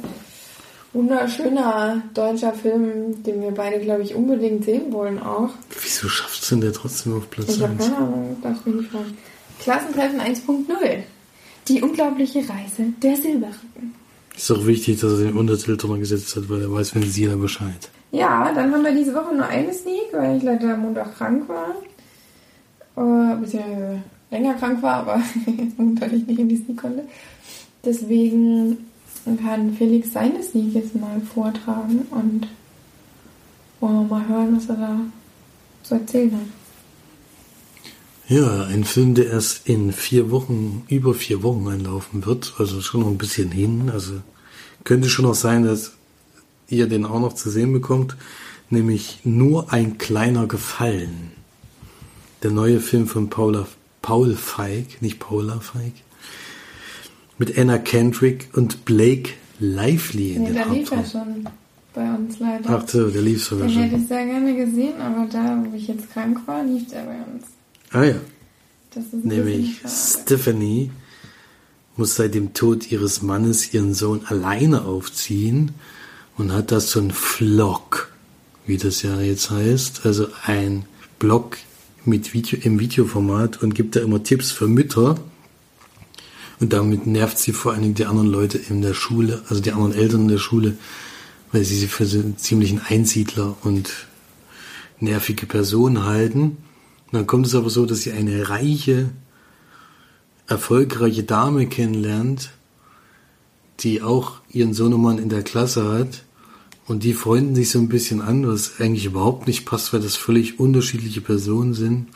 wunderschöner 0.92 2.02
deutscher 2.14 2.52
Film, 2.52 3.22
den 3.22 3.42
wir 3.42 3.50
beide, 3.50 3.78
glaube 3.80 4.02
ich, 4.02 4.14
unbedingt 4.14 4.64
sehen 4.64 4.92
wollen 4.92 5.22
auch. 5.22 5.50
Wieso 5.82 6.08
schafft 6.08 6.42
es 6.42 6.48
denn 6.48 6.60
der 6.60 6.72
trotzdem 6.72 7.16
auf 7.16 7.28
Platz 7.30 7.48
1? 7.48 7.56
Ich 7.56 7.62
habe 7.62 7.76
keine 7.76 7.96
Ahnung, 7.96 8.36
darf 8.42 8.64
mich 8.64 8.74
nicht 8.74 8.90
fragen. 8.90 9.16
Klassentreffen 9.60 10.20
1.0. 10.20 11.02
Die 11.68 11.82
unglaubliche 11.82 12.38
Reise 12.38 12.92
der 13.02 13.16
Silberrücken. 13.16 13.94
Ist 14.36 14.50
doch 14.50 14.66
wichtig, 14.66 15.00
dass 15.00 15.12
er 15.12 15.26
den 15.26 15.36
Untertitel 15.36 15.76
drüber 15.76 15.98
gesetzt 15.98 16.36
hat, 16.36 16.48
weil 16.48 16.62
er 16.62 16.72
weiß, 16.72 16.94
wenn 16.94 17.02
sie 17.02 17.22
jeder 17.22 17.36
Bescheid. 17.36 17.90
Ja, 18.12 18.52
dann 18.54 18.72
haben 18.72 18.84
wir 18.84 18.94
diese 18.94 19.14
Woche 19.14 19.34
nur 19.34 19.46
eine 19.46 19.74
Sneak, 19.74 20.12
weil 20.12 20.38
ich 20.38 20.42
leider 20.42 20.74
am 20.74 20.82
Montag 20.82 21.16
krank 21.16 21.48
war. 21.48 21.74
Äh, 22.96 23.36
beziehungsweise 23.36 24.02
länger 24.30 24.54
krank 24.54 24.82
war, 24.82 24.94
aber 24.94 25.22
natürlich 25.76 26.26
nicht 26.26 26.38
in 26.38 26.48
die 26.48 26.56
Sneak 26.56 26.78
konnte. 26.78 27.04
Deswegen 27.84 28.87
kann 29.36 29.74
Felix 29.74 30.12
seine 30.12 30.42
Sneak 30.42 30.74
jetzt 30.74 30.94
mal 30.94 31.20
vortragen 31.20 32.06
und 32.10 32.46
wollen 33.80 33.94
wir 33.94 34.18
mal 34.18 34.28
hören, 34.28 34.56
was 34.56 34.68
er 34.68 34.76
da 34.76 35.00
zu 35.82 35.94
erzählen 35.94 36.32
hat. 36.32 36.46
Ja, 38.28 38.64
ein 38.64 38.84
Film, 38.84 39.14
der 39.14 39.28
erst 39.28 39.68
in 39.68 39.92
vier 39.92 40.30
Wochen, 40.30 40.84
über 40.88 41.14
vier 41.14 41.42
Wochen 41.42 41.66
einlaufen 41.68 42.26
wird, 42.26 42.54
also 42.58 42.82
schon 42.82 43.00
noch 43.00 43.08
ein 43.08 43.18
bisschen 43.18 43.50
hin. 43.50 43.90
Also 43.90 44.20
könnte 44.84 45.08
schon 45.08 45.24
noch 45.24 45.34
sein, 45.34 45.64
dass 45.64 45.92
ihr 46.68 46.88
den 46.88 47.06
auch 47.06 47.20
noch 47.20 47.32
zu 47.32 47.50
sehen 47.50 47.72
bekommt, 47.72 48.16
nämlich 48.68 49.20
nur 49.24 49.72
ein 49.72 49.96
kleiner 49.96 50.46
Gefallen. 50.46 51.32
Der 52.42 52.50
neue 52.50 52.80
Film 52.80 53.06
von 53.06 53.30
Paula 53.30 53.66
Paul 54.02 54.36
Feig, 54.36 55.00
nicht 55.00 55.18
Paula 55.18 55.60
Feig, 55.60 55.92
mit 57.38 57.58
Anna 57.58 57.78
Kendrick 57.78 58.48
und 58.54 58.84
Blake 58.84 59.30
Lively 59.60 60.34
in 60.34 60.42
nee, 60.42 60.52
der 60.52 60.64
der 60.64 60.74
lief 60.74 60.90
ja 60.90 61.04
schon 61.04 61.48
bei 61.94 62.14
uns 62.14 62.38
leider. 62.38 62.70
Ach 62.70 62.88
so, 62.88 63.08
der 63.08 63.22
lief 63.22 63.44
sogar 63.44 63.66
Den 63.66 63.74
schon. 63.74 63.82
hätte 63.84 63.96
ich 63.96 64.08
sehr 64.08 64.24
gerne 64.26 64.54
gesehen, 64.54 65.00
aber 65.00 65.26
da, 65.30 65.64
wo 65.68 65.76
ich 65.76 65.88
jetzt 65.88 66.10
krank 66.12 66.40
war, 66.46 66.62
lief 66.62 66.88
der 66.88 67.02
bei 67.02 67.16
uns. 67.32 67.44
Ah 67.90 68.04
ja. 68.04 68.14
Das 68.94 69.04
ist 69.04 69.24
Nämlich 69.24 69.80
Stephanie 69.86 70.90
muss 71.96 72.14
seit 72.14 72.34
dem 72.34 72.54
Tod 72.54 72.90
ihres 72.92 73.22
Mannes 73.22 73.74
ihren 73.74 73.92
Sohn 73.92 74.22
alleine 74.26 74.82
aufziehen 74.82 75.72
und 76.36 76.52
hat 76.52 76.70
das 76.70 76.92
so 76.92 77.00
ein 77.00 77.10
Vlog, 77.10 78.12
wie 78.66 78.76
das 78.76 79.02
ja 79.02 79.20
jetzt 79.20 79.50
heißt, 79.50 80.06
also 80.06 80.28
ein 80.44 80.84
Blog 81.18 81.58
mit 82.04 82.32
Video, 82.32 82.58
im 82.62 82.78
Videoformat 82.78 83.62
und 83.62 83.74
gibt 83.74 83.96
da 83.96 84.00
immer 84.00 84.22
Tipps 84.22 84.52
für 84.52 84.68
Mütter. 84.68 85.18
Und 86.60 86.72
damit 86.72 87.06
nervt 87.06 87.38
sie 87.38 87.52
vor 87.52 87.72
allen 87.72 87.82
Dingen 87.82 87.94
die 87.94 88.06
anderen 88.06 88.28
Leute 88.28 88.58
in 88.58 88.82
der 88.82 88.94
Schule, 88.94 89.42
also 89.48 89.62
die 89.62 89.72
anderen 89.72 89.94
Eltern 89.94 90.22
in 90.22 90.28
der 90.28 90.38
Schule, 90.38 90.76
weil 91.52 91.64
sie 91.64 91.76
sie 91.76 91.86
für 91.86 92.04
so 92.04 92.18
einen 92.18 92.36
ziemlichen 92.36 92.80
Einsiedler 92.80 93.56
und 93.62 93.90
nervige 95.00 95.46
Person 95.46 96.04
halten. 96.04 96.42
Und 96.42 97.12
dann 97.12 97.26
kommt 97.26 97.46
es 97.46 97.54
aber 97.54 97.70
so, 97.70 97.86
dass 97.86 98.02
sie 98.02 98.12
eine 98.12 98.48
reiche, 98.48 99.10
erfolgreiche 100.46 101.22
Dame 101.22 101.66
kennenlernt, 101.66 102.50
die 103.80 104.02
auch 104.02 104.40
ihren 104.50 104.74
Sohnemann 104.74 105.18
in 105.18 105.28
der 105.28 105.42
Klasse 105.42 105.92
hat 105.92 106.24
und 106.88 107.04
die 107.04 107.12
freunden 107.12 107.54
sich 107.54 107.70
so 107.70 107.78
ein 107.78 107.90
bisschen 107.90 108.22
an, 108.22 108.46
was 108.48 108.80
eigentlich 108.80 109.04
überhaupt 109.04 109.46
nicht 109.46 109.66
passt, 109.66 109.92
weil 109.92 110.00
das 110.00 110.16
völlig 110.16 110.58
unterschiedliche 110.58 111.20
Personen 111.20 111.74
sind. 111.74 112.08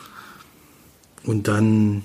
und 1.25 1.47
dann 1.47 2.03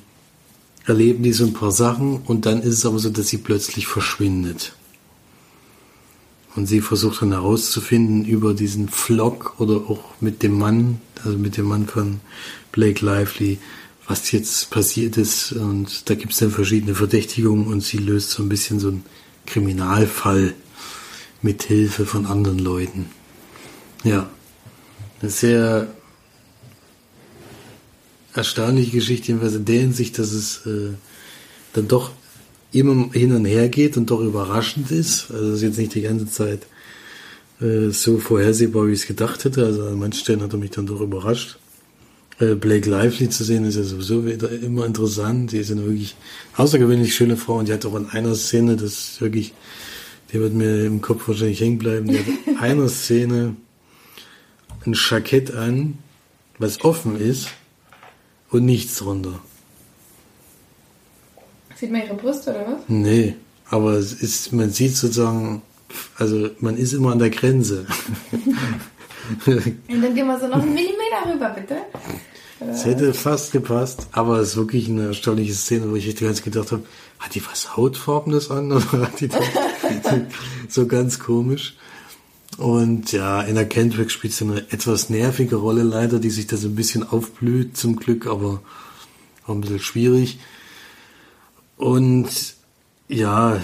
erleben 0.88 1.22
die 1.22 1.32
so 1.32 1.44
ein 1.44 1.52
paar 1.52 1.70
Sachen 1.70 2.22
und 2.22 2.46
dann 2.46 2.62
ist 2.62 2.74
es 2.74 2.86
aber 2.86 2.98
so, 2.98 3.10
dass 3.10 3.28
sie 3.28 3.38
plötzlich 3.38 3.86
verschwindet. 3.86 4.72
Und 6.56 6.66
sie 6.66 6.80
versucht 6.80 7.22
dann 7.22 7.32
herauszufinden 7.32 8.24
über 8.24 8.54
diesen 8.54 8.88
Vlog 8.88 9.54
oder 9.58 9.76
auch 9.76 10.02
mit 10.20 10.42
dem 10.42 10.58
Mann, 10.58 11.00
also 11.24 11.36
mit 11.36 11.56
dem 11.56 11.66
Mann 11.66 11.86
von 11.86 12.20
Blake 12.72 13.04
Lively, 13.04 13.58
was 14.06 14.32
jetzt 14.32 14.70
passiert 14.70 15.18
ist. 15.18 15.52
Und 15.52 16.08
da 16.08 16.14
gibt 16.14 16.32
es 16.32 16.38
dann 16.38 16.50
verschiedene 16.50 16.94
Verdächtigungen 16.94 17.66
und 17.66 17.82
sie 17.82 17.98
löst 17.98 18.30
so 18.30 18.42
ein 18.42 18.48
bisschen 18.48 18.80
so 18.80 18.88
einen 18.88 19.04
Kriminalfall 19.46 20.54
mit 21.42 21.62
Hilfe 21.64 22.06
von 22.06 22.26
anderen 22.26 22.58
Leuten. 22.58 23.06
Ja, 24.04 24.28
eine 25.20 25.30
sehr 25.30 25.88
erstaunliche 28.34 28.92
Geschichte, 28.92 29.28
jedenfalls 29.28 29.54
in 29.54 29.64
der 29.64 29.80
Hinsicht, 29.80 30.18
dass 30.18 30.32
es 30.32 30.66
äh, 30.66 30.92
dann 31.72 31.88
doch 31.88 32.12
immer 32.72 33.10
hin 33.12 33.34
und 33.34 33.44
her 33.44 33.68
geht 33.68 33.96
und 33.96 34.10
doch 34.10 34.20
überraschend 34.20 34.90
ist. 34.90 35.30
Also 35.30 35.48
es 35.48 35.56
ist 35.56 35.62
jetzt 35.62 35.78
nicht 35.78 35.94
die 35.94 36.02
ganze 36.02 36.26
Zeit 36.26 36.66
äh, 37.60 37.90
so 37.90 38.18
vorhersehbar, 38.18 38.86
wie 38.86 38.92
ich 38.92 39.00
es 39.00 39.06
gedacht 39.06 39.44
hätte. 39.44 39.64
Also 39.64 39.86
an 39.86 39.98
manchen 39.98 40.20
Stellen 40.20 40.42
hat 40.42 40.52
er 40.52 40.58
mich 40.58 40.70
dann 40.70 40.86
doch 40.86 41.00
überrascht. 41.00 41.58
Äh, 42.38 42.54
Blake 42.54 42.88
Lively 42.88 43.30
zu 43.30 43.44
sehen 43.44 43.64
ist 43.64 43.76
ja 43.76 43.82
sowieso 43.82 44.26
wieder 44.26 44.50
immer 44.50 44.84
interessant. 44.84 45.50
Sie 45.50 45.58
ist 45.58 45.70
eine 45.70 45.84
wirklich 45.84 46.14
außergewöhnlich 46.56 47.14
schöne 47.14 47.36
Frau 47.36 47.58
und 47.58 47.68
die 47.68 47.72
hat 47.72 47.86
auch 47.86 47.96
in 47.96 48.06
einer 48.10 48.34
Szene, 48.34 48.76
das 48.76 49.20
wirklich, 49.20 49.54
die 50.32 50.38
wird 50.40 50.52
mir 50.52 50.84
im 50.84 51.00
Kopf 51.00 51.26
wahrscheinlich 51.26 51.60
hängen 51.60 51.78
bleiben, 51.78 52.08
die 52.08 52.18
hat 52.18 52.26
in 52.46 52.56
einer 52.58 52.88
Szene 52.88 53.56
ein 54.84 54.94
Jackett 54.94 55.54
an, 55.54 55.98
was 56.58 56.84
offen 56.84 57.18
ist 57.18 57.48
und 58.50 58.64
nichts 58.64 58.96
drunter. 58.96 59.40
Sieht 61.76 61.92
man 61.92 62.02
ihre 62.02 62.14
Brüste 62.14 62.50
oder 62.50 62.66
was? 62.66 62.80
Nee, 62.88 63.36
aber 63.70 63.92
es 63.92 64.12
ist, 64.12 64.52
man 64.52 64.70
sieht 64.70 64.96
sozusagen, 64.96 65.62
also 66.16 66.50
man 66.60 66.76
ist 66.76 66.92
immer 66.92 67.12
an 67.12 67.18
der 67.18 67.30
Grenze. 67.30 67.86
Und 69.46 70.02
dann 70.02 70.14
gehen 70.14 70.26
wir 70.26 70.40
so 70.40 70.46
noch 70.46 70.62
einen 70.62 70.72
Millimeter 70.72 71.30
rüber, 71.30 71.50
bitte. 71.50 71.76
Es 72.60 72.84
hätte 72.84 73.14
fast 73.14 73.52
gepasst, 73.52 74.08
aber 74.12 74.38
es 74.38 74.50
ist 74.50 74.56
wirklich 74.56 74.88
eine 74.88 75.08
erstaunliche 75.08 75.52
Szene, 75.52 75.90
wo 75.90 75.96
ich 75.96 76.16
ganz 76.16 76.42
gedacht 76.42 76.72
habe, 76.72 76.82
hat 77.18 77.34
die 77.34 77.44
was 77.46 77.76
Hautfarbenes 77.76 78.50
an 78.50 78.72
oder 78.72 79.02
hat 79.02 79.20
die 79.20 79.28
so 80.68 80.86
ganz 80.86 81.18
komisch? 81.18 81.76
Und 82.58 83.12
ja, 83.12 83.40
in 83.42 83.54
der 83.54 83.68
Kendrick 83.68 84.10
spielt 84.10 84.34
sie 84.34 84.44
eine 84.44 84.58
etwas 84.72 85.10
nervige 85.10 85.56
Rolle 85.56 85.84
leider, 85.84 86.18
die 86.18 86.30
sich 86.30 86.48
da 86.48 86.56
so 86.56 86.66
ein 86.66 86.74
bisschen 86.74 87.08
aufblüht 87.08 87.76
zum 87.76 87.94
Glück, 87.96 88.26
aber 88.26 88.60
auch 89.46 89.54
ein 89.54 89.60
bisschen 89.60 89.78
schwierig. 89.78 90.40
Und 91.76 92.28
ja, 93.08 93.60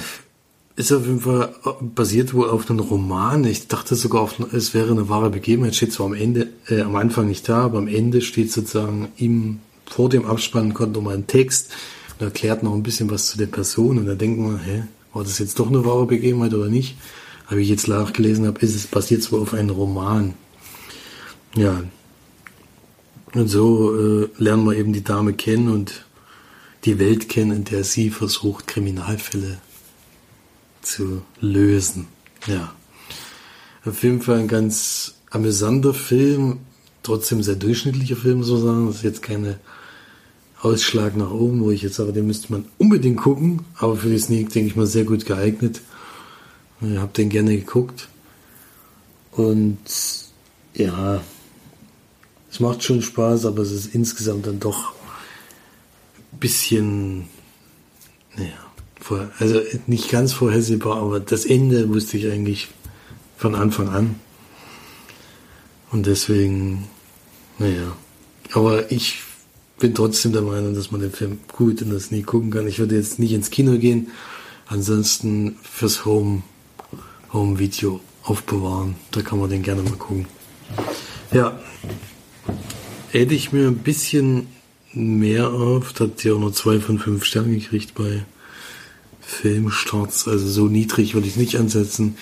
ist 0.77 0.93
auf 0.93 1.07
jeden 1.07 1.21
Fall 1.21 1.55
basiert 1.81 2.35
wohl 2.35 2.49
auf 2.49 2.71
einem 2.71 2.79
Roman. 2.81 3.45
Ich 3.45 3.67
dachte 3.67 3.97
sogar, 3.97 4.23
auf, 4.23 4.39
es 4.53 4.75
wäre 4.75 4.93
eine 4.93 5.09
wahre 5.09 5.31
Begebenheit. 5.31 5.75
Steht 5.75 5.93
zwar 5.93 6.07
am 6.07 6.15
Ende, 6.15 6.51
äh, 6.69 6.83
am 6.83 6.95
Anfang 6.95 7.27
nicht 7.27 7.49
da, 7.49 7.65
aber 7.65 7.79
am 7.79 7.89
Ende 7.89 8.21
steht 8.21 8.53
sozusagen 8.53 9.09
ihm 9.17 9.59
vor 9.87 10.09
dem 10.09 10.25
Abspann 10.25 10.73
kommt 10.73 10.95
nochmal 10.95 11.17
ein 11.17 11.27
Text 11.27 11.73
und 12.19 12.25
erklärt 12.25 12.63
noch 12.63 12.75
ein 12.75 12.83
bisschen 12.83 13.11
was 13.11 13.27
zu 13.27 13.39
der 13.39 13.47
Person. 13.47 13.99
Und 13.99 14.07
da 14.07 14.15
denkt 14.15 14.41
man, 14.41 14.61
hä, 14.65 14.85
war 15.13 15.25
das 15.25 15.41
jetzt 15.41 15.59
doch 15.59 15.69
eine 15.69 15.85
wahre 15.85 16.07
Begebenheit 16.07 16.55
oder 16.55 16.69
nicht? 16.69 16.97
Wie 17.51 17.63
ich 17.63 17.69
jetzt 17.69 17.89
nachgelesen 17.89 18.47
habe, 18.47 18.61
ist 18.61 18.75
es 18.75 18.87
basiert 18.87 19.23
zwar 19.23 19.41
auf 19.41 19.55
einem 19.55 19.71
Roman. 19.71 20.35
Ja. 21.55 21.83
Und 23.35 23.49
so 23.49 23.97
äh, 23.97 24.29
lernen 24.39 24.65
wir 24.65 24.77
eben 24.77 24.93
die 24.93 25.05
Dame 25.05 25.35
kennen 25.35 25.69
und 25.69 26.05
die 26.85 26.99
Welt 26.99 27.29
kennen, 27.29 27.53
in 27.53 27.65
der 27.65 27.85
sie 27.85 28.11
versucht, 28.11 28.67
Kriminalfälle 28.67 29.59
zu 30.83 31.23
lösen. 31.41 32.07
Ja. 32.47 32.75
Auf 33.85 34.03
jeden 34.03 34.23
Fall 34.23 34.39
ein 34.39 34.49
ganz 34.49 35.15
amüsanter 35.31 35.95
Film, 35.95 36.61
trotzdem 37.03 37.43
sehr 37.43 37.57
durchschnittlicher 37.57 38.17
Film, 38.17 38.43
so 38.43 38.57
sagen. 38.57 38.87
Das 38.87 38.97
ist 38.97 39.03
jetzt 39.03 39.23
keine 39.23 39.59
Ausschlag 40.61 41.17
nach 41.17 41.31
oben, 41.31 41.61
wo 41.61 41.71
ich 41.71 41.83
jetzt 41.83 41.97
sage, 41.97 42.13
den 42.13 42.27
müsste 42.27 42.51
man 42.53 42.65
unbedingt 42.79 43.19
gucken, 43.19 43.61
aber 43.77 43.97
für 43.97 44.09
die 44.09 44.19
Sneak, 44.19 44.51
denke 44.51 44.69
ich 44.69 44.77
mal, 44.77 44.87
sehr 44.87 45.05
gut 45.05 45.27
geeignet. 45.27 45.83
Ich 46.93 46.99
habe 46.99 47.13
den 47.13 47.29
gerne 47.29 47.57
geguckt. 47.57 48.09
Und 49.33 49.79
ja, 50.75 51.21
es 52.51 52.61
macht 52.61 52.83
schon 52.83 53.03
Spaß, 53.03 53.47
aber 53.47 53.63
es 53.63 53.73
ist 53.73 53.95
insgesamt 53.95 54.47
dann 54.47 54.61
doch 54.61 54.93
bisschen, 56.39 57.25
naja, 58.37 58.53
also 59.39 59.61
nicht 59.87 60.11
ganz 60.11 60.33
vorhersehbar, 60.33 60.99
aber 60.99 61.21
das 61.21 61.45
Ende 61.45 61.89
wusste 61.89 62.17
ich 62.17 62.31
eigentlich 62.31 62.69
von 63.37 63.55
Anfang 63.55 63.89
an. 63.89 64.15
Und 65.91 66.07
deswegen, 66.07 66.89
naja. 67.59 67.97
Aber 68.53 68.91
ich 68.91 69.23
bin 69.79 69.95
trotzdem 69.95 70.33
der 70.33 70.43
Meinung, 70.43 70.75
dass 70.75 70.91
man 70.91 71.01
den 71.01 71.13
Film 71.13 71.39
gut 71.53 71.83
in 71.83 71.91
das 71.91 72.11
nie 72.11 72.23
gucken 72.23 72.51
kann. 72.51 72.67
Ich 72.67 72.79
würde 72.79 72.97
jetzt 72.97 73.19
nicht 73.19 73.33
ins 73.33 73.51
Kino 73.51 73.79
gehen. 73.79 74.09
Ansonsten 74.67 75.57
fürs 75.63 76.05
Home, 76.05 76.43
Home 77.35 77.59
Video 77.59 78.01
aufbewahren. 78.23 78.95
Da 79.11 79.21
kann 79.21 79.39
man 79.39 79.51
den 79.51 79.63
gerne 79.63 79.83
mal 79.83 79.93
gucken. 79.97 80.27
Ja. 81.33 81.61
Hätte 83.11 83.35
ich 83.35 83.53
mir 83.53 83.69
ein 83.69 83.79
bisschen 83.79 84.47
mehr 84.93 85.51
auf. 85.51 85.93
Da 85.93 86.05
hat 86.05 86.21
sie 86.21 86.33
auch 86.33 86.39
nur 86.39 86.55
zwei 86.55 86.81
von 86.81 86.99
fünf 86.99 87.25
Sternen 87.25 87.61
gekriegt 87.61 87.95
bei 87.95 88.25
Filmstarts. 89.21 90.27
Also 90.27 90.49
so 90.49 90.67
niedrig 90.69 91.15
würde 91.15 91.29
ich 91.29 91.37
nicht 91.37 91.57
ansetzen. 91.57 92.17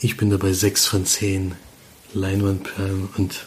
Ich 0.00 0.18
bin 0.18 0.28
dabei 0.28 0.52
sechs 0.52 0.86
von 0.86 1.06
zehn 1.06 1.54
Leinwandperlen 2.12 3.08
und 3.16 3.46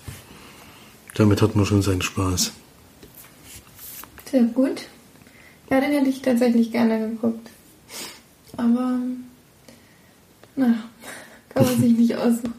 damit 1.16 1.42
hat 1.42 1.56
man 1.56 1.66
schon 1.66 1.82
seinen 1.82 2.02
Spaß. 2.02 2.52
Sehr 4.32 4.44
gut. 4.44 4.84
Ja, 5.70 5.80
den 5.82 5.92
hätte 5.92 6.10
ich 6.10 6.22
tatsächlich 6.22 6.72
gerne 6.72 7.10
geguckt. 7.10 7.50
Aber, 8.58 9.00
na, 10.60 10.76
kann 11.50 11.66
man 11.66 11.80
sich 11.80 11.98
nicht 11.98 12.16
aussuchen. 12.16 12.54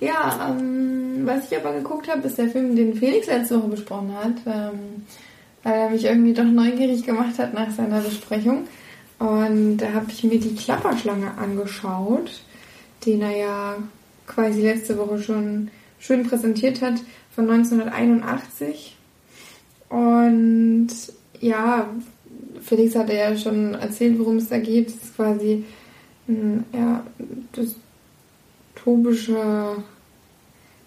Ja, 0.00 0.50
ähm, 0.50 1.22
was 1.24 1.50
ich 1.50 1.56
aber 1.56 1.72
geguckt 1.72 2.08
habe, 2.08 2.26
ist 2.26 2.38
der 2.38 2.48
Film, 2.48 2.76
den 2.76 2.94
Felix 2.94 3.26
letzte 3.26 3.58
Woche 3.58 3.68
besprochen 3.68 4.14
hat. 4.14 4.34
Ähm, 4.46 5.04
weil 5.64 5.74
er 5.74 5.90
mich 5.90 6.04
irgendwie 6.04 6.34
doch 6.34 6.44
neugierig 6.44 7.04
gemacht 7.04 7.38
hat 7.38 7.54
nach 7.54 7.70
seiner 7.70 8.00
Besprechung. 8.00 8.68
Und 9.18 9.78
da 9.78 9.92
habe 9.94 10.06
ich 10.10 10.22
mir 10.22 10.38
die 10.38 10.54
Klapperschlange 10.54 11.32
angeschaut, 11.38 12.42
den 13.04 13.22
er 13.22 13.36
ja 13.36 13.76
quasi 14.26 14.60
letzte 14.60 14.98
Woche 14.98 15.20
schon 15.20 15.70
schön 15.98 16.28
präsentiert 16.28 16.82
hat, 16.82 16.94
von 17.34 17.50
1981. 17.50 18.96
Und 19.88 20.88
ja, 21.40 21.88
Felix 22.60 22.94
hatte 22.94 23.14
ja 23.14 23.36
schon 23.36 23.74
erzählt, 23.74 24.18
worum 24.18 24.36
es 24.36 24.48
da 24.48 24.58
geht. 24.58 24.88
Es 24.88 24.96
ist 24.96 25.16
quasi 25.16 25.64
ein 26.28 26.64
ja, 26.72 27.04
dystopische, 28.76 29.36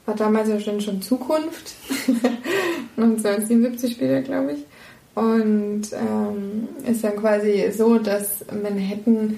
war 0.06 0.16
damals 0.16 0.50
ja 0.50 0.60
schon, 0.60 0.82
schon 0.82 1.02
Zukunft. 1.02 1.76
1977 2.98 3.94
später, 3.94 4.22
glaube 4.22 4.54
ich. 4.54 4.66
Und 5.16 5.84
ähm, 5.94 6.68
ist 6.86 7.04
dann 7.04 7.16
quasi 7.18 7.72
so, 7.72 7.98
dass 7.98 8.46
Manhattan 8.52 9.38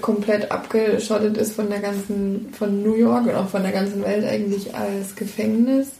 komplett 0.00 0.50
abgeschottet 0.50 1.36
ist 1.36 1.52
von 1.52 1.68
der 1.68 1.78
ganzen, 1.78 2.48
von 2.52 2.82
New 2.82 2.94
York 2.94 3.26
und 3.26 3.34
auch 3.34 3.48
von 3.48 3.62
der 3.62 3.72
ganzen 3.72 4.02
Welt 4.02 4.24
eigentlich 4.24 4.74
als 4.74 5.14
Gefängnis 5.14 5.92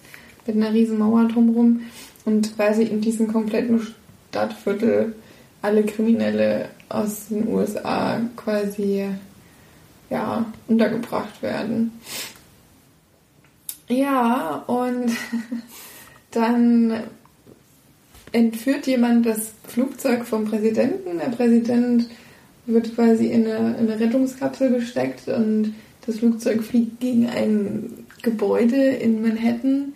mit 0.46 0.56
einer 0.56 0.72
riesen 0.72 0.98
Mauer 0.98 1.28
drumherum 1.28 1.82
und 2.24 2.56
quasi 2.56 2.82
in 2.82 3.00
diesem 3.00 3.28
kompletten 3.32 3.86
Stadtviertel 4.30 5.14
alle 5.62 5.84
Kriminelle 5.84 6.68
aus 6.88 7.28
den 7.28 7.48
USA 7.48 8.20
quasi 8.36 9.08
ja 10.10 10.44
untergebracht 10.68 11.42
werden. 11.42 11.92
Ja, 13.88 14.64
und 14.66 15.12
dann 16.30 17.02
entführt 18.32 18.86
jemand 18.86 19.26
das 19.26 19.52
Flugzeug 19.66 20.24
vom 20.24 20.44
Präsidenten. 20.44 21.18
Der 21.18 21.30
Präsident 21.30 22.08
wird 22.66 22.94
quasi 22.94 23.26
in 23.26 23.46
eine, 23.46 23.76
in 23.78 23.90
eine 23.90 24.00
Rettungskapsel 24.00 24.70
gesteckt 24.70 25.28
und 25.28 25.74
das 26.04 26.18
Flugzeug 26.18 26.62
fliegt 26.62 27.00
gegen 27.00 27.28
ein 27.28 28.06
Gebäude 28.22 28.76
in 28.76 29.22
Manhattan. 29.22 29.92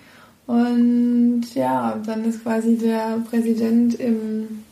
Und 0.46 1.42
ja, 1.54 2.00
dann 2.04 2.24
ist 2.24 2.42
quasi 2.42 2.76
der 2.76 3.22
Präsident 3.28 3.94
im, 3.94 4.64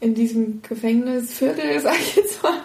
in 0.00 0.14
diesem 0.14 0.62
Gefängnisviertel, 0.62 1.80
sag 1.82 1.98
ich 1.98 2.16
jetzt 2.16 2.42
mal, 2.42 2.58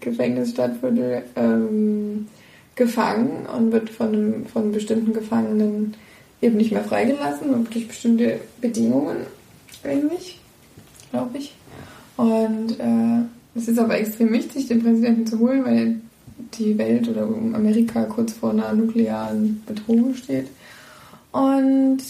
Gefängnisstadtviertel, 0.00 1.24
ähm, 1.36 2.26
gefangen 2.74 3.46
und 3.46 3.72
wird 3.72 3.90
von, 3.90 4.08
einem, 4.08 4.46
von 4.46 4.72
bestimmten 4.72 5.12
Gefangenen 5.12 5.94
eben 6.40 6.56
nicht 6.56 6.72
mehr 6.72 6.84
freigelassen 6.84 7.66
durch 7.70 7.86
bestimmte 7.86 8.40
Bedingungen 8.60 9.18
eigentlich, 9.84 10.40
glaube 11.10 11.38
ich. 11.38 11.54
Und 12.16 12.78
äh, 12.78 13.24
es 13.54 13.68
ist 13.68 13.78
aber 13.78 13.98
extrem 13.98 14.32
wichtig, 14.32 14.68
den 14.68 14.82
Präsidenten 14.82 15.26
zu 15.26 15.38
holen, 15.38 15.64
weil 15.64 16.00
die 16.54 16.76
Welt 16.78 17.08
oder 17.08 17.22
Amerika 17.22 18.04
kurz 18.04 18.32
vor 18.32 18.50
einer 18.50 18.72
nuklearen 18.72 19.62
Bedrohung 19.66 20.14
steht. 20.14 20.48
Und 21.30 22.02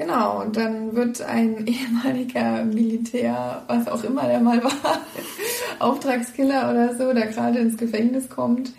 genau, 0.00 0.40
und 0.40 0.56
dann 0.56 0.96
wird 0.96 1.20
ein 1.20 1.66
ehemaliger 1.66 2.64
Militär, 2.64 3.62
was 3.68 3.86
auch 3.86 4.02
immer 4.02 4.22
der 4.22 4.40
mal 4.40 4.62
war, 4.64 4.72
Auftragskiller 5.78 6.70
oder 6.70 6.96
so, 6.96 7.12
der 7.12 7.26
gerade 7.26 7.58
ins 7.58 7.76
Gefängnis 7.76 8.28
kommt, 8.28 8.72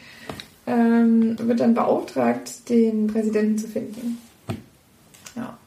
ähm, 0.65 1.37
wird 1.39 1.59
dann 1.59 1.73
beauftragt, 1.73 2.69
den 2.69 3.07
Präsidenten 3.07 3.57
zu 3.57 3.67
finden. 3.67 4.17
Ja. 5.35 5.57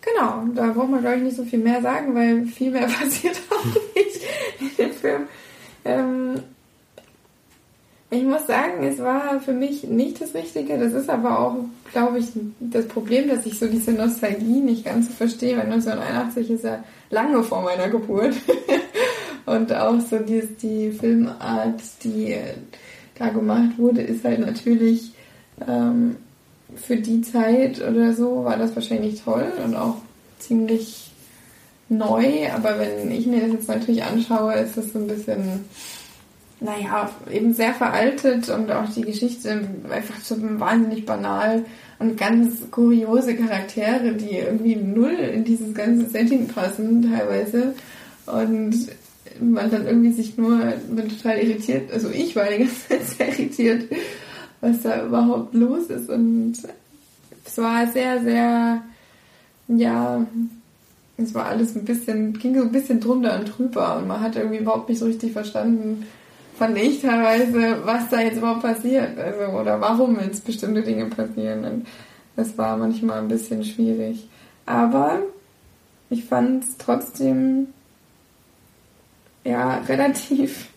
Genau, 0.00 0.44
da 0.54 0.72
braucht 0.72 0.90
man, 0.90 1.00
glaube 1.00 1.16
ich, 1.16 1.22
nicht 1.22 1.36
so 1.36 1.44
viel 1.44 1.58
mehr 1.58 1.82
sagen, 1.82 2.14
weil 2.14 2.46
viel 2.46 2.70
mehr 2.70 2.86
passiert 3.00 3.40
auch 3.50 3.64
nicht 3.64 4.20
in 4.60 4.76
dem 4.76 4.92
Film. 4.92 5.22
Ähm, 5.84 6.42
ich 8.10 8.22
muss 8.22 8.46
sagen, 8.46 8.82
es 8.84 8.98
war 9.00 9.40
für 9.40 9.52
mich 9.52 9.84
nicht 9.84 10.20
das 10.20 10.34
Richtige. 10.34 10.78
Das 10.78 10.94
ist 10.94 11.10
aber 11.10 11.38
auch, 11.38 11.56
glaube 11.92 12.18
ich, 12.18 12.26
das 12.58 12.86
Problem, 12.88 13.28
dass 13.28 13.44
ich 13.44 13.58
so 13.58 13.66
diese 13.66 13.92
Nostalgie 13.92 14.60
nicht 14.60 14.84
ganz 14.86 15.08
so 15.08 15.12
verstehe, 15.12 15.56
weil 15.56 15.66
1981 15.66 16.50
ist 16.50 16.64
ja 16.64 16.82
lange 17.10 17.42
vor 17.42 17.62
meiner 17.62 17.88
Geburt. 17.88 18.34
Und 19.46 19.72
auch 19.72 20.00
so 20.00 20.18
die, 20.18 20.42
die 20.60 20.90
Filmart, 20.90 21.80
die 22.04 22.36
da 23.18 23.28
gemacht 23.28 23.78
wurde, 23.78 24.02
ist 24.02 24.24
halt 24.24 24.40
natürlich 24.40 25.12
ähm, 25.66 26.16
für 26.76 26.96
die 26.96 27.22
Zeit 27.22 27.80
oder 27.80 28.12
so 28.12 28.44
war 28.44 28.56
das 28.56 28.74
wahrscheinlich 28.74 29.22
toll 29.22 29.50
und 29.64 29.74
auch 29.74 29.96
ziemlich 30.38 31.10
neu. 31.88 32.50
Aber 32.54 32.78
wenn 32.78 33.10
ich 33.10 33.26
mir 33.26 33.40
das 33.40 33.52
jetzt 33.52 33.68
natürlich 33.68 34.04
anschaue, 34.04 34.54
ist 34.54 34.76
das 34.76 34.92
so 34.92 34.98
ein 34.98 35.06
bisschen, 35.06 35.64
naja, 36.60 37.10
eben 37.30 37.54
sehr 37.54 37.72
veraltet 37.74 38.48
und 38.48 38.70
auch 38.70 38.88
die 38.92 39.02
Geschichte 39.02 39.60
einfach 39.90 40.18
so 40.20 40.36
wahnsinnig 40.40 41.06
banal 41.06 41.64
und 41.98 42.16
ganz 42.16 42.70
kuriose 42.70 43.36
Charaktere, 43.36 44.14
die 44.14 44.38
irgendwie 44.38 44.76
null 44.76 45.14
in 45.14 45.44
dieses 45.44 45.74
ganze 45.74 46.08
Setting 46.08 46.48
passen 46.48 47.10
teilweise. 47.12 47.74
Und 48.26 48.88
man 49.40 49.70
dann 49.70 49.86
irgendwie 49.86 50.12
sich 50.12 50.36
nur 50.36 50.58
bin 50.90 51.08
total 51.08 51.38
irritiert, 51.38 51.92
also 51.92 52.10
ich 52.10 52.34
war 52.34 52.46
die 52.46 52.58
ganze 52.58 52.88
Zeit 52.88 53.04
sehr 53.04 53.28
irritiert, 53.28 53.84
was 54.60 54.82
da 54.82 55.06
überhaupt 55.06 55.54
los 55.54 55.86
ist. 55.86 56.08
Und 56.08 56.54
es 57.44 57.58
war 57.58 57.86
sehr, 57.86 58.20
sehr, 58.22 58.82
ja, 59.68 60.26
es 61.16 61.34
war 61.34 61.46
alles 61.46 61.76
ein 61.76 61.84
bisschen, 61.84 62.32
ging 62.38 62.56
so 62.56 62.62
ein 62.62 62.72
bisschen 62.72 63.00
drunter 63.00 63.38
und 63.38 63.46
drüber 63.46 63.96
und 63.96 64.08
man 64.08 64.20
hat 64.20 64.36
irgendwie 64.36 64.58
überhaupt 64.58 64.88
nicht 64.88 64.98
so 64.98 65.06
richtig 65.06 65.32
verstanden, 65.32 66.06
fand 66.58 66.76
ich 66.76 67.00
teilweise, 67.00 67.78
was 67.84 68.08
da 68.10 68.20
jetzt 68.20 68.38
überhaupt 68.38 68.62
passiert, 68.62 69.18
also 69.18 69.56
oder 69.58 69.80
warum 69.80 70.18
jetzt 70.20 70.44
bestimmte 70.44 70.82
Dinge 70.82 71.06
passieren. 71.06 71.64
Und 71.64 71.86
das 72.36 72.58
war 72.58 72.76
manchmal 72.76 73.18
ein 73.18 73.28
bisschen 73.28 73.64
schwierig. 73.64 74.28
Aber 74.66 75.20
ich 76.10 76.24
fand 76.24 76.64
es 76.64 76.76
trotzdem 76.76 77.68
ja 79.44 79.78
relativ 79.88 80.68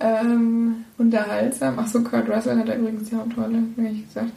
ähm, 0.00 0.84
unterhaltsam. 0.98 1.78
Achso, 1.78 2.02
Kurt 2.02 2.28
Russell 2.28 2.58
hat 2.58 2.74
übrigens 2.74 3.10
die 3.10 3.16
Hauptrolle, 3.16 3.62
wie 3.76 3.88
ich 3.88 4.06
gesagt. 4.06 4.36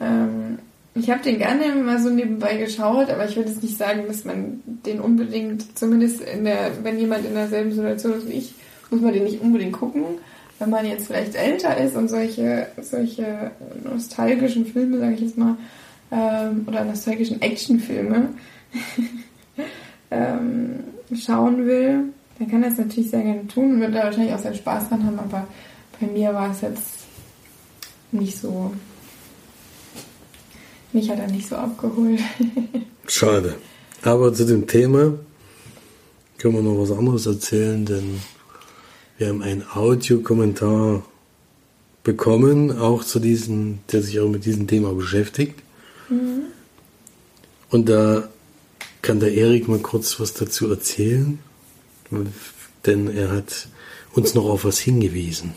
Ähm, 0.00 0.58
ich 0.94 1.10
habe 1.10 1.22
den 1.22 1.38
gerne 1.38 1.74
mal 1.74 2.00
so 2.00 2.08
nebenbei 2.08 2.56
geschaut, 2.56 3.10
aber 3.10 3.28
ich 3.28 3.36
würde 3.36 3.50
jetzt 3.50 3.62
nicht 3.62 3.76
sagen, 3.76 4.04
dass 4.06 4.24
man 4.24 4.62
den 4.64 5.00
unbedingt, 5.00 5.76
zumindest 5.76 6.20
in 6.20 6.44
der, 6.44 6.84
wenn 6.84 6.98
jemand 6.98 7.26
in 7.26 7.34
derselben 7.34 7.72
Situation 7.72 8.14
ist 8.14 8.28
wie 8.28 8.34
ich, 8.34 8.54
muss 8.94 9.02
man 9.02 9.12
den 9.12 9.24
nicht 9.24 9.40
unbedingt 9.40 9.72
gucken. 9.72 10.04
Wenn 10.58 10.70
man 10.70 10.86
jetzt 10.86 11.08
vielleicht 11.08 11.34
älter 11.34 11.76
ist 11.76 11.96
und 11.96 12.08
solche, 12.08 12.68
solche 12.80 13.50
nostalgischen 13.82 14.66
Filme, 14.66 14.98
sage 14.98 15.14
ich 15.14 15.20
jetzt 15.20 15.36
mal, 15.36 15.56
ähm, 16.12 16.64
oder 16.68 16.84
nostalgischen 16.84 17.42
Actionfilme 17.42 18.28
ähm, 20.10 20.84
schauen 21.12 21.66
will, 21.66 22.04
dann 22.38 22.50
kann 22.50 22.62
er 22.62 22.70
es 22.70 22.78
natürlich 22.78 23.10
sehr 23.10 23.22
gerne 23.22 23.46
tun 23.48 23.74
und 23.74 23.80
wird 23.80 23.94
da 23.94 24.04
wahrscheinlich 24.04 24.32
auch 24.32 24.38
seinen 24.38 24.54
Spaß 24.54 24.88
dran 24.88 25.04
haben, 25.04 25.18
aber 25.18 25.46
bei 26.00 26.06
mir 26.06 26.32
war 26.32 26.52
es 26.52 26.60
jetzt 26.60 27.04
nicht 28.12 28.36
so. 28.38 28.72
Mich 30.92 31.10
hat 31.10 31.18
er 31.18 31.28
nicht 31.28 31.48
so 31.48 31.56
abgeholt. 31.56 32.20
Schade. 33.08 33.56
Aber 34.02 34.32
zu 34.32 34.46
dem 34.46 34.66
Thema 34.66 35.14
können 36.38 36.54
wir 36.54 36.62
noch 36.62 36.78
was 36.78 36.96
anderes 36.96 37.26
erzählen, 37.26 37.84
denn 37.84 38.20
wir 39.18 39.28
haben 39.28 39.42
einen 39.42 39.64
Audiokommentar 39.74 41.04
bekommen, 42.02 42.76
auch 42.78 43.04
zu 43.04 43.18
diesem, 43.18 43.78
der 43.92 44.02
sich 44.02 44.20
auch 44.20 44.28
mit 44.28 44.44
diesem 44.44 44.66
Thema 44.66 44.92
beschäftigt. 44.92 45.60
Mhm. 46.08 46.42
Und 47.70 47.88
da 47.88 48.28
kann 49.02 49.20
der 49.20 49.34
Erik 49.34 49.68
mal 49.68 49.78
kurz 49.78 50.20
was 50.20 50.34
dazu 50.34 50.70
erzählen 50.70 51.38
denn 52.86 53.14
er 53.16 53.30
hat 53.30 53.68
uns 54.12 54.34
noch 54.34 54.44
auf 54.44 54.64
was 54.64 54.78
hingewiesen. 54.78 55.54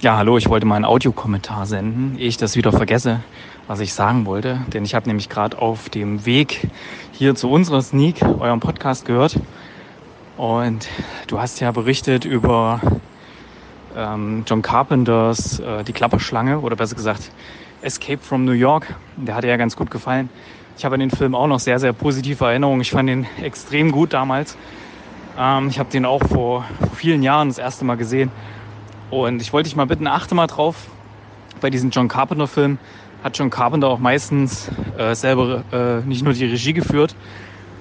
Ja, 0.00 0.18
hallo, 0.18 0.36
ich 0.38 0.48
wollte 0.48 0.66
mal 0.66 0.76
einen 0.76 0.84
Audiokommentar 0.84 1.66
senden, 1.66 2.18
ehe 2.18 2.28
ich 2.28 2.36
das 2.36 2.54
wieder 2.54 2.70
vergesse, 2.70 3.22
was 3.66 3.80
ich 3.80 3.92
sagen 3.92 4.26
wollte. 4.26 4.60
Denn 4.72 4.84
ich 4.84 4.94
habe 4.94 5.08
nämlich 5.08 5.28
gerade 5.28 5.58
auf 5.58 5.88
dem 5.88 6.24
Weg 6.26 6.68
hier 7.12 7.34
zu 7.34 7.50
unserer 7.50 7.82
Sneak 7.82 8.22
euren 8.22 8.60
Podcast 8.60 9.04
gehört. 9.04 9.38
Und 10.36 10.88
du 11.28 11.40
hast 11.40 11.60
ja 11.60 11.72
berichtet 11.72 12.24
über 12.24 12.80
ähm, 13.96 14.44
John 14.46 14.62
Carpenters 14.62 15.58
äh, 15.60 15.82
Die 15.84 15.92
Klapperschlange 15.92 16.60
oder 16.60 16.76
besser 16.76 16.94
gesagt 16.94 17.30
Escape 17.82 18.18
from 18.18 18.44
New 18.44 18.52
York. 18.52 18.94
Der 19.16 19.34
hat 19.34 19.44
ja 19.44 19.56
ganz 19.56 19.76
gut 19.76 19.90
gefallen. 19.90 20.28
Ich 20.76 20.84
habe 20.84 20.94
an 20.94 21.00
den 21.00 21.10
Film 21.10 21.34
auch 21.34 21.46
noch 21.46 21.60
sehr, 21.60 21.78
sehr 21.78 21.94
positive 21.94 22.44
Erinnerungen. 22.44 22.82
Ich 22.82 22.90
fand 22.90 23.08
ihn 23.08 23.26
extrem 23.42 23.92
gut 23.92 24.12
damals. 24.12 24.56
Ähm, 25.38 25.68
ich 25.68 25.78
habe 25.78 25.90
den 25.90 26.04
auch 26.04 26.22
vor 26.22 26.64
vielen 26.94 27.22
Jahren 27.22 27.48
das 27.48 27.58
erste 27.58 27.84
Mal 27.84 27.96
gesehen. 27.96 28.30
Und 29.10 29.40
ich 29.40 29.52
wollte 29.52 29.68
dich 29.68 29.76
mal 29.76 29.86
bitten, 29.86 30.06
achte 30.06 30.34
mal 30.34 30.46
drauf. 30.46 30.88
Bei 31.60 31.70
diesen 31.70 31.90
John 31.90 32.08
Carpenter-Filmen 32.08 32.78
hat 33.26 33.36
John 33.36 33.50
Carpenter 33.50 33.88
auch 33.88 33.98
meistens 33.98 34.70
äh, 34.96 35.16
selber 35.16 35.64
äh, 35.72 36.06
nicht 36.06 36.22
nur 36.22 36.32
die 36.32 36.44
Regie 36.44 36.72
geführt, 36.72 37.16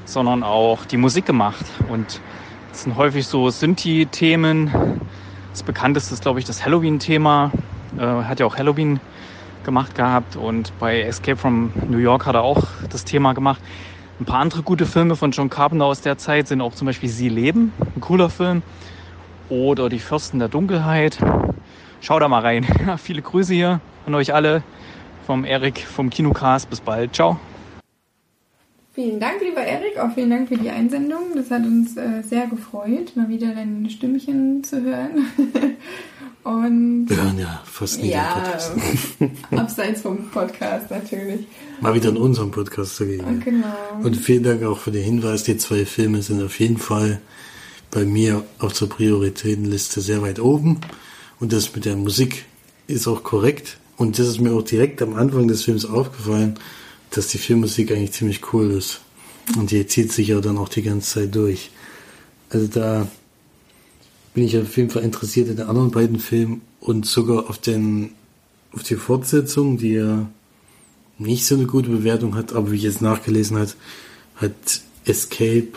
sondern 0.06 0.42
auch 0.42 0.86
die 0.86 0.98
Musik 0.98 1.28
gemacht. 1.28 1.64
Und 1.88 2.20
es 2.74 2.82
sind 2.82 2.96
häufig 2.96 3.28
so 3.28 3.52
Synthi-Themen. 3.52 5.02
Das 5.52 5.62
bekannteste 5.62 6.16
ist, 6.16 6.24
glaube 6.24 6.40
ich, 6.40 6.46
das 6.46 6.66
Halloween-Thema. 6.66 7.52
Äh, 7.96 8.02
hat 8.02 8.40
ja 8.40 8.48
auch 8.48 8.58
Halloween 8.58 9.00
gemacht 9.64 9.94
gehabt 9.94 10.36
und 10.36 10.74
bei 10.80 11.02
Escape 11.02 11.38
from 11.38 11.72
New 11.90 12.00
York 12.00 12.26
hat 12.26 12.34
er 12.34 12.42
auch 12.42 12.64
das 12.90 13.06
Thema 13.06 13.34
gemacht. 13.34 13.62
Ein 14.20 14.26
paar 14.26 14.40
andere 14.40 14.64
gute 14.64 14.88
Filme 14.88 15.16
von 15.16 15.30
John 15.30 15.52
Carpenter 15.52 15.86
aus 15.86 16.02
der 16.02 16.18
Zeit 16.18 16.48
sind 16.48 16.62
auch 16.62 16.74
zum 16.74 16.88
Beispiel 16.88 17.10
Sie 17.10 17.30
leben, 17.30 17.72
ein 17.96 18.02
cooler 18.02 18.32
Film. 18.32 18.64
Oder 19.50 19.90
Die 19.90 20.00
Fürsten 20.00 20.40
der 20.40 20.48
Dunkelheit. 20.48 21.20
Schau 22.02 22.18
da 22.18 22.28
mal 22.28 22.42
rein. 22.42 22.66
Viele 22.98 23.22
Grüße 23.22 23.54
hier 23.54 23.80
an 24.08 24.16
euch 24.16 24.34
alle 24.34 24.64
vom 25.26 25.46
Erik 25.46 25.80
vom 25.80 26.10
Kinocast. 26.10 26.70
Bis 26.70 26.82
bald. 26.82 27.16
Ciao. 27.16 27.40
Vielen 28.94 29.20
Dank, 29.20 29.42
lieber 29.42 29.62
Erik. 29.62 29.98
Auch 30.00 30.14
vielen 30.14 30.30
Dank 30.30 30.48
für 30.48 30.58
die 30.58 30.70
Einsendung. 30.70 31.36
Das 31.36 31.52
hat 31.52 31.64
uns 31.64 31.98
äh, 31.98 32.22
sehr 32.24 32.48
gefreut, 32.48 33.12
mal 33.16 33.28
wieder 33.28 33.54
dein 33.54 33.90
Stimmchen 33.90 34.64
zu 34.64 34.82
hören. 34.82 35.26
Und 36.46 37.10
wir 37.10 37.18
hören 37.18 37.40
ja 37.40 37.62
fast 37.66 38.02
nie 38.02 38.12
ja, 38.12 38.60
abseits 39.52 40.02
vom 40.02 40.30
Podcast 40.30 40.92
natürlich. 40.92 41.48
Mal 41.82 41.96
wieder 41.96 42.10
in 42.10 42.18
unserem 42.18 42.52
Podcast 42.52 43.02
dagegen. 43.02 43.42
Genau. 43.44 43.66
Und 44.04 44.16
vielen 44.16 44.44
Dank 44.44 44.64
auch 44.64 44.78
für 44.78 44.92
den 44.92 45.04
Hinweis. 45.04 45.44
Die 45.44 45.58
zwei 45.58 45.86
Filme 45.86 46.22
sind 46.22 46.44
auf 46.44 46.60
jeden 46.60 46.78
Fall 46.78 47.20
bei 47.90 48.06
mir 48.06 48.44
auf 48.60 48.74
der 48.78 48.86
Prioritätenliste 48.86 50.02
sehr 50.02 50.22
weit 50.22 50.40
oben. 50.40 50.82
Und 51.40 51.52
das 51.52 51.76
mit 51.76 51.84
der 51.86 51.96
Musik 51.96 52.46
ist 52.88 53.08
auch 53.08 53.24
korrekt. 53.24 53.80
Und 53.98 54.20
das 54.20 54.28
ist 54.28 54.42
mir 54.42 54.52
auch 54.52 54.64
direkt 54.64 55.02
am 55.02 55.16
Anfang 55.16 55.48
des 55.48 55.64
Films 55.64 55.86
aufgefallen, 55.86 56.60
dass 57.12 57.28
die 57.28 57.38
Filmmusik 57.38 57.92
eigentlich 57.92 58.12
ziemlich 58.12 58.54
cool 58.54 58.72
ist. 58.72 59.02
Und 59.58 59.72
die 59.72 59.86
zieht 59.88 60.12
sich 60.12 60.30
ja 60.30 60.42
dann 60.42 60.58
auch 60.58 60.70
die 60.70 60.82
ganze 60.82 61.14
Zeit 61.14 61.36
durch. 61.36 61.72
Also 62.50 62.68
da 62.68 63.08
bin 64.34 64.44
ich 64.44 64.58
auf 64.58 64.76
jeden 64.76 64.90
Fall 64.90 65.04
interessiert 65.04 65.48
in 65.48 65.56
den 65.56 65.68
anderen 65.68 65.92
beiden 65.92 66.20
Filmen 66.20 66.62
und 66.80 67.06
sogar 67.06 67.50
auf 67.50 67.58
den 67.58 68.12
auf 68.74 68.84
die 68.84 68.96
Fortsetzung, 68.96 69.78
die 69.78 69.94
ja 69.94 70.30
nicht 71.18 71.46
so 71.46 71.56
eine 71.56 71.66
gute 71.66 71.90
Bewertung 71.90 72.36
hat, 72.36 72.54
aber 72.54 72.72
wie 72.72 72.76
ich 72.76 72.84
jetzt 72.84 73.02
nachgelesen 73.02 73.58
hat, 73.58 73.78
hat 74.36 74.82
Escape, 75.06 75.70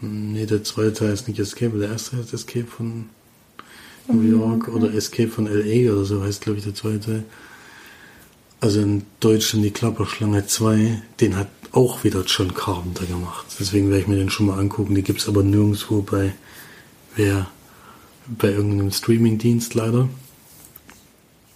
nee, 0.00 0.46
der 0.46 0.64
zweite 0.64 0.94
Teil 0.94 1.12
ist 1.12 1.28
nicht 1.28 1.38
Escape, 1.38 1.78
der 1.78 1.90
erste 1.90 2.16
heißt 2.16 2.32
Escape 2.32 2.66
von 2.66 3.10
New 4.08 4.22
York 4.22 4.68
oder 4.68 4.92
Escape 4.94 5.28
von 5.28 5.46
L.A. 5.46 5.92
oder 5.92 6.04
so 6.04 6.22
heißt, 6.22 6.40
glaube 6.40 6.58
ich, 6.58 6.64
der 6.64 6.74
zweite. 6.74 7.24
Also 8.60 8.80
in 8.80 9.02
Deutschland 9.20 9.64
die 9.64 9.70
Klapperschlange 9.70 10.46
2, 10.46 11.02
den 11.20 11.36
hat 11.36 11.48
auch 11.72 12.04
wieder 12.04 12.24
John 12.26 12.52
Carpenter 12.52 13.06
gemacht. 13.06 13.46
Deswegen 13.58 13.88
werde 13.88 14.02
ich 14.02 14.08
mir 14.08 14.16
den 14.16 14.28
schon 14.28 14.46
mal 14.46 14.58
angucken. 14.58 14.94
Die 14.94 15.02
gibt 15.02 15.20
es 15.20 15.28
aber 15.28 15.42
nirgendwo 15.42 16.02
bei, 16.02 16.34
wer, 17.16 17.50
bei 18.26 18.50
irgendeinem 18.50 18.90
Streamingdienst 18.90 19.74
leider. 19.74 20.10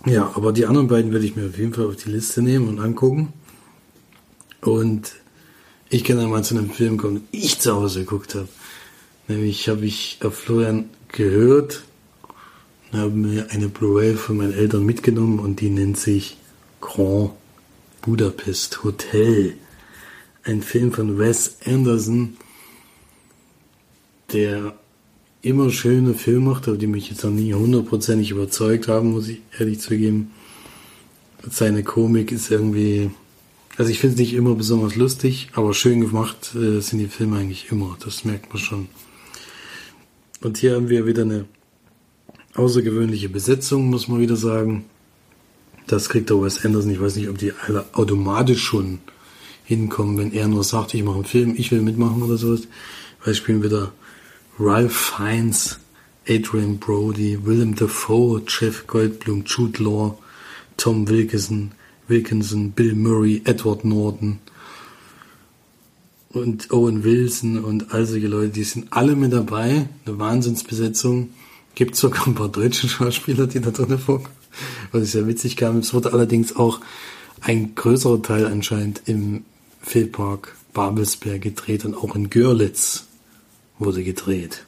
Ja, 0.06 0.32
aber 0.34 0.52
die 0.52 0.66
anderen 0.66 0.88
beiden 0.88 1.12
werde 1.12 1.26
ich 1.26 1.36
mir 1.36 1.46
auf 1.46 1.58
jeden 1.58 1.74
Fall 1.74 1.86
auf 1.86 1.96
die 1.96 2.10
Liste 2.10 2.40
nehmen 2.40 2.68
und 2.68 2.80
angucken. 2.80 3.32
Und 4.62 5.12
ich 5.90 6.04
kann 6.04 6.16
dann 6.16 6.30
mal 6.30 6.42
zu 6.42 6.56
einem 6.56 6.70
Film 6.70 6.96
kommen, 6.96 7.16
den 7.16 7.40
ich 7.40 7.58
zu 7.58 7.74
Hause 7.74 8.00
geguckt 8.00 8.34
habe. 8.34 8.48
Nämlich 9.28 9.68
habe 9.68 9.84
ich 9.84 10.18
auf 10.22 10.34
Florian 10.34 10.88
gehört 11.08 11.84
und 12.92 12.98
habe 12.98 13.10
mir 13.10 13.50
eine 13.50 13.68
Blu-ray 13.68 14.14
von 14.14 14.38
meinen 14.38 14.54
Eltern 14.54 14.84
mitgenommen 14.84 15.38
und 15.38 15.60
die 15.60 15.70
nennt 15.70 15.98
sich 15.98 16.38
Grand 16.84 17.30
Budapest 18.02 18.84
Hotel. 18.84 19.54
Ein 20.44 20.60
Film 20.60 20.92
von 20.92 21.18
Wes 21.18 21.56
Anderson, 21.64 22.36
der 24.32 24.74
immer 25.40 25.70
schöne 25.70 26.12
Filme 26.12 26.50
macht, 26.50 26.68
aber 26.68 26.76
die 26.76 26.86
mich 26.86 27.08
jetzt 27.08 27.24
noch 27.24 27.30
nie 27.30 27.54
hundertprozentig 27.54 28.30
überzeugt 28.30 28.86
haben, 28.86 29.12
muss 29.12 29.28
ich 29.28 29.40
ehrlich 29.58 29.80
zugeben. 29.80 30.32
Seine 31.50 31.82
Komik 31.82 32.30
ist 32.30 32.50
irgendwie, 32.50 33.10
also 33.78 33.90
ich 33.90 33.98
finde 33.98 34.14
es 34.14 34.20
nicht 34.20 34.34
immer 34.34 34.54
besonders 34.54 34.94
lustig, 34.94 35.48
aber 35.54 35.72
schön 35.72 36.02
gemacht 36.02 36.54
äh, 36.54 36.80
sind 36.80 36.98
die 36.98 37.08
Filme 37.08 37.38
eigentlich 37.38 37.72
immer, 37.72 37.96
das 38.04 38.26
merkt 38.26 38.52
man 38.52 38.58
schon. 38.58 38.88
Und 40.42 40.58
hier 40.58 40.74
haben 40.74 40.90
wir 40.90 41.06
wieder 41.06 41.22
eine 41.22 41.46
außergewöhnliche 42.54 43.30
Besetzung, 43.30 43.88
muss 43.88 44.06
man 44.06 44.20
wieder 44.20 44.36
sagen. 44.36 44.84
Das 45.94 46.08
kriegt 46.08 46.28
der 46.28 46.42
Wes 46.42 46.64
Anderson. 46.64 46.90
Ich 46.90 47.00
weiß 47.00 47.14
nicht, 47.14 47.28
ob 47.28 47.38
die 47.38 47.52
alle 47.52 47.84
automatisch 47.92 48.64
schon 48.64 48.98
hinkommen, 49.62 50.18
wenn 50.18 50.32
er 50.32 50.48
nur 50.48 50.64
sagt, 50.64 50.92
ich 50.92 51.04
mache 51.04 51.14
einen 51.14 51.24
Film, 51.24 51.54
ich 51.56 51.70
will 51.70 51.82
mitmachen 51.82 52.20
oder 52.20 52.36
sowas. 52.36 52.62
Weil 53.24 53.36
spielen 53.36 53.62
wieder 53.62 53.92
Ralph 54.58 55.14
Fiennes, 55.16 55.78
Adrian 56.28 56.78
Brody, 56.78 57.38
Willem 57.46 57.76
Dafoe, 57.76 58.42
Jeff 58.48 58.88
Goldblum, 58.88 59.44
Jude 59.46 59.84
Law, 59.84 60.18
Tom 60.76 61.08
Wilkinson, 61.08 61.70
Wilkinson, 62.08 62.72
Bill 62.72 62.96
Murray, 62.96 63.42
Edward 63.44 63.84
Norton 63.84 64.40
und 66.30 66.72
Owen 66.72 67.04
Wilson 67.04 67.62
und 67.62 67.94
all 67.94 68.04
solche 68.04 68.26
Leute, 68.26 68.48
die 68.48 68.64
sind 68.64 68.88
alle 68.90 69.14
mit 69.14 69.32
dabei. 69.32 69.88
Eine 70.04 70.18
Wahnsinnsbesetzung. 70.18 71.30
Gibt 71.76 71.94
sogar 71.94 72.26
ein 72.26 72.34
paar 72.34 72.48
deutsche 72.48 72.88
Schauspieler, 72.88 73.46
die 73.46 73.60
da 73.60 73.70
drin 73.70 73.96
vorkommen 73.96 74.43
was 74.92 75.04
ich 75.04 75.10
sehr 75.10 75.26
witzig 75.26 75.56
kam. 75.56 75.78
Es 75.78 75.94
wurde 75.94 76.12
allerdings 76.12 76.56
auch 76.56 76.80
ein 77.40 77.74
größerer 77.74 78.22
Teil 78.22 78.46
anscheinend 78.46 79.02
im 79.06 79.44
Filmpark 79.82 80.56
Babelsberg 80.72 81.40
gedreht 81.40 81.84
und 81.84 81.94
auch 81.94 82.16
in 82.16 82.30
Görlitz 82.30 83.06
wurde 83.78 84.02
gedreht, 84.02 84.64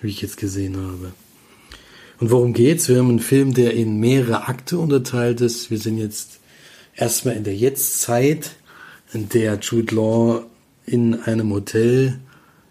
wie 0.00 0.08
ich 0.08 0.22
jetzt 0.22 0.36
gesehen 0.36 0.76
habe. 0.76 1.12
Und 2.20 2.30
worum 2.30 2.52
geht's? 2.52 2.88
Wir 2.88 2.98
haben 2.98 3.08
einen 3.08 3.18
Film, 3.18 3.54
der 3.54 3.74
in 3.74 3.98
mehrere 3.98 4.46
Akte 4.46 4.78
unterteilt 4.78 5.40
ist. 5.40 5.70
Wir 5.70 5.78
sind 5.78 5.98
jetzt 5.98 6.38
erstmal 6.94 7.34
in 7.34 7.44
der 7.44 7.56
Jetztzeit, 7.56 8.52
in 9.12 9.28
der 9.28 9.58
Jude 9.60 9.94
Law 9.94 10.44
in 10.86 11.20
einem 11.20 11.52
Hotel, 11.52 12.20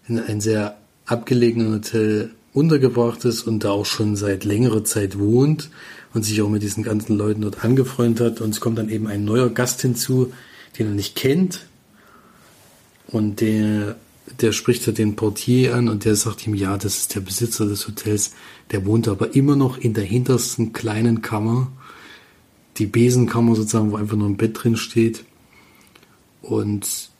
in 0.08 0.18
ein 0.18 0.40
sehr 0.40 0.78
abgelegenen 1.06 1.74
Hotel 1.74 2.30
untergebracht 2.54 3.24
ist 3.24 3.42
und 3.42 3.64
da 3.64 3.70
auch 3.70 3.86
schon 3.86 4.16
seit 4.16 4.44
längerer 4.44 4.84
Zeit 4.84 5.18
wohnt 5.18 5.70
und 6.14 6.24
sich 6.24 6.40
auch 6.42 6.48
mit 6.48 6.62
diesen 6.62 6.82
ganzen 6.82 7.16
Leuten 7.16 7.42
dort 7.42 7.64
angefreundet 7.64 8.20
hat. 8.20 8.40
Und 8.40 8.50
es 8.50 8.60
kommt 8.60 8.78
dann 8.78 8.88
eben 8.88 9.06
ein 9.06 9.24
neuer 9.24 9.50
Gast 9.50 9.80
hinzu, 9.82 10.32
den 10.78 10.88
er 10.88 10.94
nicht 10.94 11.16
kennt. 11.16 11.66
Und 13.06 13.40
der, 13.40 13.96
der 14.40 14.52
spricht 14.52 14.86
halt 14.86 14.98
den 14.98 15.16
Portier 15.16 15.74
an 15.74 15.88
und 15.88 16.04
der 16.04 16.16
sagt 16.16 16.46
ihm, 16.46 16.54
ja, 16.54 16.76
das 16.76 16.98
ist 16.98 17.14
der 17.14 17.20
Besitzer 17.20 17.66
des 17.66 17.86
Hotels. 17.86 18.32
Der 18.70 18.84
wohnt 18.86 19.08
aber 19.08 19.34
immer 19.34 19.56
noch 19.56 19.78
in 19.78 19.94
der 19.94 20.04
hintersten 20.04 20.72
kleinen 20.72 21.22
Kammer. 21.22 21.70
Die 22.78 22.86
Besenkammer 22.86 23.54
sozusagen, 23.54 23.92
wo 23.92 23.96
einfach 23.96 24.16
nur 24.16 24.28
ein 24.28 24.36
Bett 24.36 24.62
drin 24.62 24.76
steht. 24.76 25.24
Und 26.40 27.11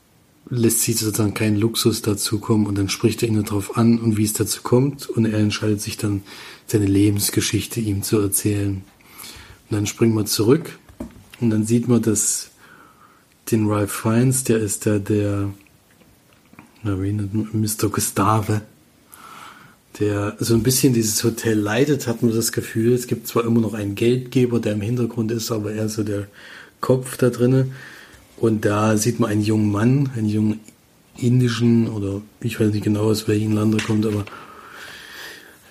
lässt 0.51 0.81
sich 0.81 0.99
sozusagen 0.99 1.35
keinen 1.35 1.57
Luxus 1.57 2.03
dazu 2.03 2.39
kommen 2.39 2.67
und 2.67 2.77
dann 2.77 2.89
spricht 2.89 3.23
er 3.23 3.29
ihn 3.29 3.43
darauf 3.43 3.77
an 3.77 3.99
und 3.99 4.17
wie 4.17 4.25
es 4.25 4.33
dazu 4.33 4.63
kommt 4.63 5.09
und 5.09 5.25
er 5.25 5.39
entscheidet 5.39 5.81
sich 5.81 5.97
dann 5.97 6.23
seine 6.67 6.87
Lebensgeschichte 6.87 7.81
ihm 7.81 8.03
zu 8.03 8.19
erzählen. 8.21 8.83
Und 9.71 9.77
dann 9.77 9.87
springen 9.87 10.15
wir 10.15 10.27
zurück 10.27 10.79
und 11.41 11.51
dann 11.51 11.65
sieht 11.65 11.89
man, 11.89 12.03
dass 12.03 12.51
den 13.51 13.69
Ralph 13.69 13.93
Fiennes, 13.93 14.45
der 14.45 14.59
ist 14.59 14.85
der, 14.87 14.99
der, 14.99 15.51
na, 16.83 17.01
wie 17.01 17.13
nennt 17.13 17.35
man, 17.35 17.61
Mr. 17.61 17.89
Gustave, 17.89 18.63
der 19.99 20.37
so 20.39 20.55
ein 20.55 20.63
bisschen 20.63 20.95
dieses 20.95 21.23
Hotel 21.23 21.59
leitet, 21.59 22.07
hat 22.07 22.23
man 22.23 22.35
das 22.35 22.53
Gefühl. 22.53 22.95
Es 22.95 23.07
gibt 23.07 23.27
zwar 23.27 23.45
immer 23.45 23.61
noch 23.61 23.75
einen 23.75 23.95
Geldgeber, 23.95 24.59
der 24.59 24.73
im 24.73 24.81
Hintergrund 24.81 25.31
ist, 25.33 25.51
aber 25.51 25.73
er 25.73 25.87
ist 25.87 25.95
so 25.95 26.03
der 26.03 26.29
Kopf 26.81 27.17
da 27.17 27.31
drinnen. 27.31 27.73
Und 28.43 28.65
da 28.65 28.97
sieht 28.97 29.21
man 29.21 29.31
einen 29.31 29.43
jungen 29.43 29.71
Mann, 29.71 30.11
einen 30.17 30.29
jungen 30.29 30.61
indischen 31.17 31.87
oder 31.89 32.23
ich 32.41 32.59
weiß 32.59 32.73
nicht 32.73 32.83
genau 32.83 33.03
aus 33.03 33.29
welchem 33.29 33.53
Land 33.53 33.73
er 33.73 33.87
kommt, 33.87 34.05
aber 34.05 34.25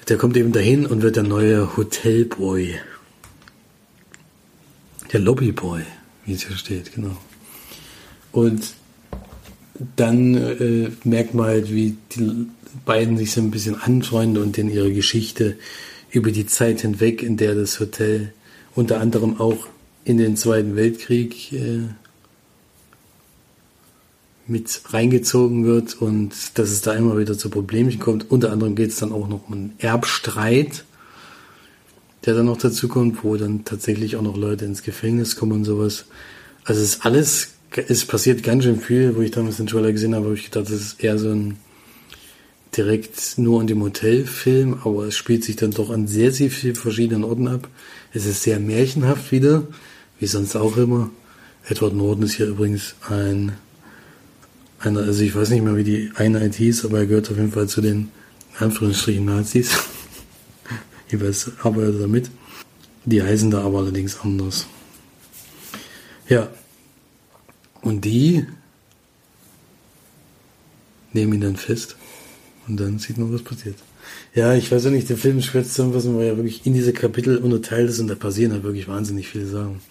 der 0.07 0.15
kommt 0.15 0.37
eben 0.37 0.53
dahin 0.53 0.85
und 0.85 1.01
wird 1.01 1.17
der 1.17 1.23
neue 1.23 1.75
Hotelboy. 1.75 2.75
Der 5.11 5.19
Lobbyboy, 5.19 5.81
wie 6.25 6.31
es 6.31 6.47
hier 6.47 6.55
steht, 6.55 6.95
genau. 6.95 7.17
Und 8.31 8.73
dann 9.97 10.35
äh, 10.35 10.91
merkt 11.03 11.33
man 11.33 11.47
halt, 11.47 11.73
wie 11.73 11.97
die 12.13 12.47
beiden 12.85 13.17
sich 13.17 13.33
so 13.33 13.41
ein 13.41 13.51
bisschen 13.51 13.75
anfreunden 13.75 14.41
und 14.41 14.57
in 14.57 14.71
ihre 14.71 14.93
Geschichte 14.93 15.57
über 16.09 16.31
die 16.31 16.45
Zeit 16.45 16.79
hinweg, 16.79 17.21
in 17.21 17.35
der 17.35 17.53
das 17.53 17.81
Hotel 17.81 18.31
unter 18.75 19.01
anderem 19.01 19.41
auch 19.41 19.67
in 20.05 20.17
den 20.17 20.37
Zweiten 20.37 20.77
Weltkrieg 20.77 21.51
äh, 21.51 21.89
mit 24.47 24.81
reingezogen 24.89 25.65
wird 25.65 26.01
und 26.01 26.57
dass 26.57 26.69
es 26.69 26.81
da 26.81 26.93
immer 26.93 27.17
wieder 27.17 27.37
zu 27.37 27.49
Problemchen 27.49 27.99
kommt. 27.99 28.29
Unter 28.31 28.51
anderem 28.51 28.75
geht 28.75 28.89
es 28.89 28.97
dann 28.97 29.11
auch 29.11 29.27
noch 29.27 29.47
um 29.47 29.53
einen 29.53 29.73
Erbstreit, 29.77 30.83
der 32.25 32.35
dann 32.35 32.45
noch 32.47 32.57
dazu 32.57 32.87
kommt, 32.87 33.23
wo 33.23 33.37
dann 33.37 33.65
tatsächlich 33.65 34.15
auch 34.15 34.21
noch 34.21 34.37
Leute 34.37 34.65
ins 34.65 34.83
Gefängnis 34.83 35.35
kommen 35.35 35.53
und 35.53 35.65
sowas. 35.65 36.05
Also 36.63 36.81
es 36.81 36.95
ist 36.95 37.05
alles, 37.05 37.49
es 37.87 38.05
passiert 38.05 38.43
ganz 38.43 38.63
schön 38.63 38.79
viel, 38.79 39.15
wo 39.15 39.21
ich 39.21 39.31
damals 39.31 39.57
den 39.57 39.67
Trailer 39.67 39.91
gesehen 39.91 40.15
habe, 40.15 40.25
habe 40.25 40.35
ich 40.35 40.51
gedacht, 40.51 40.65
das 40.65 40.73
ist 40.73 41.03
eher 41.03 41.17
so 41.17 41.29
ein 41.29 41.57
direkt 42.75 43.37
nur 43.37 43.59
in 43.59 43.67
dem 43.67 43.81
Hotelfilm, 43.81 44.79
aber 44.83 45.05
es 45.05 45.17
spielt 45.17 45.43
sich 45.43 45.57
dann 45.57 45.71
doch 45.71 45.89
an 45.89 46.07
sehr, 46.07 46.31
sehr 46.31 46.49
vielen 46.49 46.75
verschiedenen 46.75 47.23
Orten 47.23 47.47
ab. 47.47 47.67
Es 48.13 48.25
ist 48.25 48.43
sehr 48.43 48.59
märchenhaft 48.59 49.31
wieder, 49.31 49.67
wie 50.19 50.27
sonst 50.27 50.55
auch 50.55 50.77
immer. 50.77 51.09
Edward 51.67 51.93
Norton 51.93 52.23
ist 52.23 52.35
hier 52.35 52.47
übrigens 52.47 52.95
ein 53.09 53.53
einer, 54.81 55.01
also 55.01 55.21
ich 55.23 55.35
weiß 55.35 55.49
nicht 55.49 55.63
mehr, 55.63 55.75
wie 55.75 55.83
die 55.83 56.11
Einheit 56.15 56.55
hieß, 56.55 56.85
aber 56.85 56.99
er 56.99 57.05
gehört 57.05 57.29
auf 57.31 57.37
jeden 57.37 57.51
Fall 57.51 57.67
zu 57.67 57.81
den 57.81 58.09
Anführungsstrichen 58.59 59.25
Nazis. 59.25 59.71
ich 61.09 61.19
weiß, 61.19 61.51
arbeitet 61.63 62.01
damit. 62.01 62.29
Die 63.05 63.21
heißen 63.21 63.49
da 63.49 63.63
aber 63.63 63.79
allerdings 63.79 64.19
anders. 64.21 64.67
Ja. 66.27 66.49
Und 67.81 68.05
die 68.05 68.45
nehmen 71.13 71.33
ihn 71.33 71.41
dann 71.41 71.55
fest. 71.55 71.95
Und 72.67 72.79
dann 72.79 72.99
sieht 72.99 73.17
man, 73.17 73.33
was 73.33 73.41
passiert. 73.41 73.77
Ja, 74.33 74.53
ich 74.53 74.71
weiß 74.71 74.85
ja 74.85 74.91
nicht, 74.91 75.09
der 75.09 75.17
Film 75.17 75.41
schwer 75.41 75.63
zusammenfassen, 75.63 76.15
weil 76.15 76.27
er 76.27 76.37
wirklich 76.37 76.65
in 76.65 76.73
diese 76.73 76.93
Kapitel 76.93 77.37
unterteilt 77.37 77.89
ist 77.89 77.99
und 77.99 78.07
da 78.07 78.15
passieren 78.15 78.51
halt 78.53 78.63
wirklich 78.63 78.87
wahnsinnig 78.87 79.27
viele 79.27 79.47
Sachen. 79.47 79.81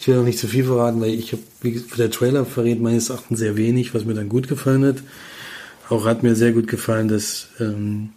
Ich 0.00 0.08
will 0.08 0.16
auch 0.16 0.24
nicht 0.24 0.38
zu 0.38 0.48
viel 0.48 0.64
verraten, 0.64 1.02
weil 1.02 1.10
ich 1.10 1.32
habe, 1.32 1.42
wie 1.60 1.78
der 1.98 2.10
Trailer 2.10 2.46
verrät 2.46 2.80
meines 2.80 3.10
Erachtens 3.10 3.38
sehr 3.38 3.58
wenig, 3.58 3.92
was 3.94 4.06
mir 4.06 4.14
dann 4.14 4.30
gut 4.30 4.48
gefallen 4.48 4.82
hat. 4.82 4.96
Auch 5.90 6.06
hat 6.06 6.22
mir 6.22 6.34
sehr 6.34 6.52
gut 6.52 6.68
gefallen, 6.68 7.08
dass 7.08 7.48
ähm, 7.60 8.08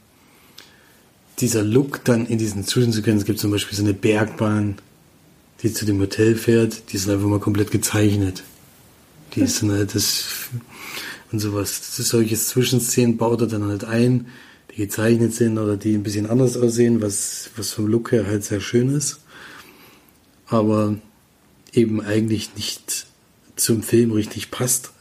dieser 1.39 1.61
Look 1.61 2.05
dann 2.05 2.25
in 2.25 2.37
diesen 2.37 2.63
Zwischensequenzen, 2.63 3.19
es 3.19 3.25
gibt 3.25 3.39
zum 3.39 3.51
Beispiel 3.51 3.77
so 3.77 3.83
eine 3.83 3.93
Bergbahn, 3.93 4.75
die 5.61 5.73
zu 5.73 5.85
dem 5.85 5.99
Hotel 5.99 6.37
fährt, 6.37 6.93
die 6.93 6.95
ist 6.95 7.09
einfach 7.09 7.27
mal 7.27 7.41
komplett 7.41 7.71
gezeichnet. 7.71 8.43
Die 9.35 9.41
ist 9.41 9.61
dann 9.61 9.73
halt 9.73 9.93
das 9.93 10.23
und 11.33 11.39
sowas. 11.39 11.81
Das 11.81 11.99
ist 11.99 12.09
solche 12.09 12.37
Zwischenszenen 12.37 13.17
baut 13.17 13.41
er 13.41 13.47
dann 13.47 13.65
halt 13.65 13.83
ein, 13.83 14.27
die 14.71 14.77
gezeichnet 14.77 15.33
sind 15.33 15.57
oder 15.57 15.75
die 15.75 15.95
ein 15.95 16.03
bisschen 16.03 16.29
anders 16.29 16.55
aussehen, 16.55 17.01
was, 17.01 17.49
was 17.57 17.71
vom 17.71 17.87
Look 17.87 18.13
her 18.13 18.25
halt 18.25 18.45
sehr 18.45 18.61
schön 18.61 18.95
ist. 18.95 19.19
Aber 20.47 20.95
eben 21.73 22.01
eigentlich 22.01 22.55
nicht 22.55 23.07
zum 23.55 23.83
Film 23.83 24.11
richtig 24.11 24.51
passt. 24.51 24.91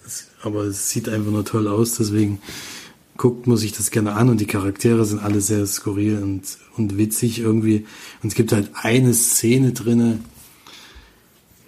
Aber 0.42 0.64
es 0.64 0.90
sieht 0.90 1.08
einfach 1.08 1.30
nur 1.30 1.44
toll 1.44 1.68
aus, 1.68 1.94
deswegen 1.94 2.40
guckt, 3.16 3.46
muss 3.46 3.62
ich 3.62 3.72
das 3.72 3.90
gerne 3.90 4.14
an 4.14 4.28
und 4.30 4.40
die 4.40 4.46
Charaktere 4.46 5.04
sind 5.04 5.22
alle 5.22 5.40
sehr 5.40 5.64
skurril 5.66 6.18
und, 6.22 6.42
und 6.76 6.98
witzig 6.98 7.38
irgendwie. 7.38 7.86
Und 8.22 8.30
es 8.30 8.34
gibt 8.34 8.52
halt 8.52 8.70
eine 8.74 9.14
Szene 9.14 9.72
drinne, 9.72 10.18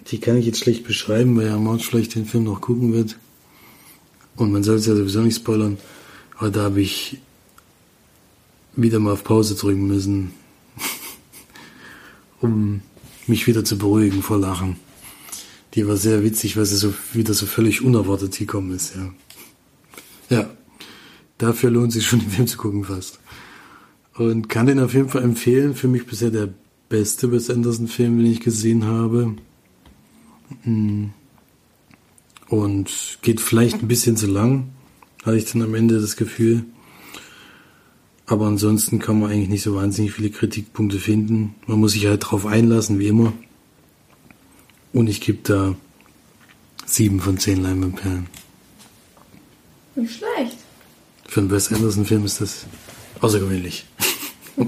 die 0.07 0.19
kann 0.19 0.37
ich 0.37 0.45
jetzt 0.45 0.59
schlecht 0.59 0.83
beschreiben, 0.83 1.37
weil 1.37 1.47
ja 1.47 1.57
Marge 1.57 1.83
vielleicht 1.83 2.15
den 2.15 2.25
Film 2.25 2.43
noch 2.43 2.61
gucken 2.61 2.93
wird. 2.93 3.17
Und 4.35 4.51
man 4.51 4.63
soll 4.63 4.75
es 4.75 4.85
ja 4.85 4.95
sowieso 4.95 5.21
nicht 5.21 5.37
spoilern. 5.37 5.77
Aber 6.37 6.51
da 6.51 6.63
habe 6.63 6.81
ich 6.81 7.19
wieder 8.75 8.99
mal 8.99 9.13
auf 9.13 9.23
Pause 9.23 9.55
drücken 9.55 9.87
müssen, 9.87 10.31
um 12.41 12.81
mich 13.27 13.47
wieder 13.47 13.63
zu 13.63 13.77
beruhigen 13.77 14.21
vor 14.21 14.37
Lachen. 14.37 14.75
Die 15.75 15.87
war 15.87 15.97
sehr 15.97 16.23
witzig, 16.23 16.55
weil 16.55 16.65
sie 16.65 16.77
so 16.77 16.93
wieder 17.13 17.33
so 17.33 17.45
völlig 17.45 17.81
unerwartet 17.81 18.37
gekommen 18.37 18.73
ist, 18.73 18.95
ja. 18.95 19.13
Ja. 20.29 20.49
Dafür 21.37 21.69
lohnt 21.69 21.91
sich 21.91 22.07
schon 22.07 22.19
den 22.19 22.29
Film 22.29 22.47
zu 22.47 22.57
gucken 22.57 22.85
fast. 22.85 23.19
Und 24.13 24.47
kann 24.47 24.67
den 24.67 24.79
auf 24.79 24.93
jeden 24.93 25.09
Fall 25.09 25.23
empfehlen. 25.23 25.75
Für 25.75 25.89
mich 25.89 26.05
bisher 26.05 26.31
der 26.31 26.49
beste 26.87 27.29
Wes 27.31 27.49
Anderson-Film, 27.49 28.17
den 28.17 28.31
ich 28.31 28.39
gesehen 28.39 28.85
habe. 28.85 29.35
Hm. 30.63 31.11
Und 32.47 33.17
geht 33.21 33.41
vielleicht 33.41 33.81
ein 33.81 33.89
bisschen 33.89 34.15
zu 34.15 34.27
lang, 34.27 34.69
hatte 35.23 35.37
ich 35.37 35.51
dann 35.51 35.63
am 35.63 35.75
Ende 35.75 35.99
das 35.99 36.15
Gefühl. 36.15 36.63
Aber 38.27 38.47
ansonsten 38.47 38.99
kann 38.99 39.19
man 39.19 39.31
eigentlich 39.31 39.49
nicht 39.49 39.63
so 39.63 39.75
wahnsinnig 39.75 40.13
viele 40.13 40.29
Kritikpunkte 40.29 40.99
finden. 40.99 41.55
Man 41.67 41.79
muss 41.79 41.91
sich 41.91 42.05
halt 42.05 42.23
drauf 42.25 42.45
einlassen, 42.45 42.97
wie 42.99 43.07
immer. 43.07 43.33
Und 44.95 45.09
ich 45.09 45.19
gebe 45.19 45.39
da 45.43 45.75
sieben 46.85 47.19
von 47.19 47.37
zehn 47.37 47.61
Leinwandperlen. 47.61 48.27
Nicht 49.95 50.13
schlecht. 50.15 50.55
Für 51.27 51.41
einen 51.41 51.51
Wes 51.51 51.69
Anderson-Film 51.69 52.23
ist 52.23 52.39
das 52.39 52.65
außergewöhnlich. 53.21 53.85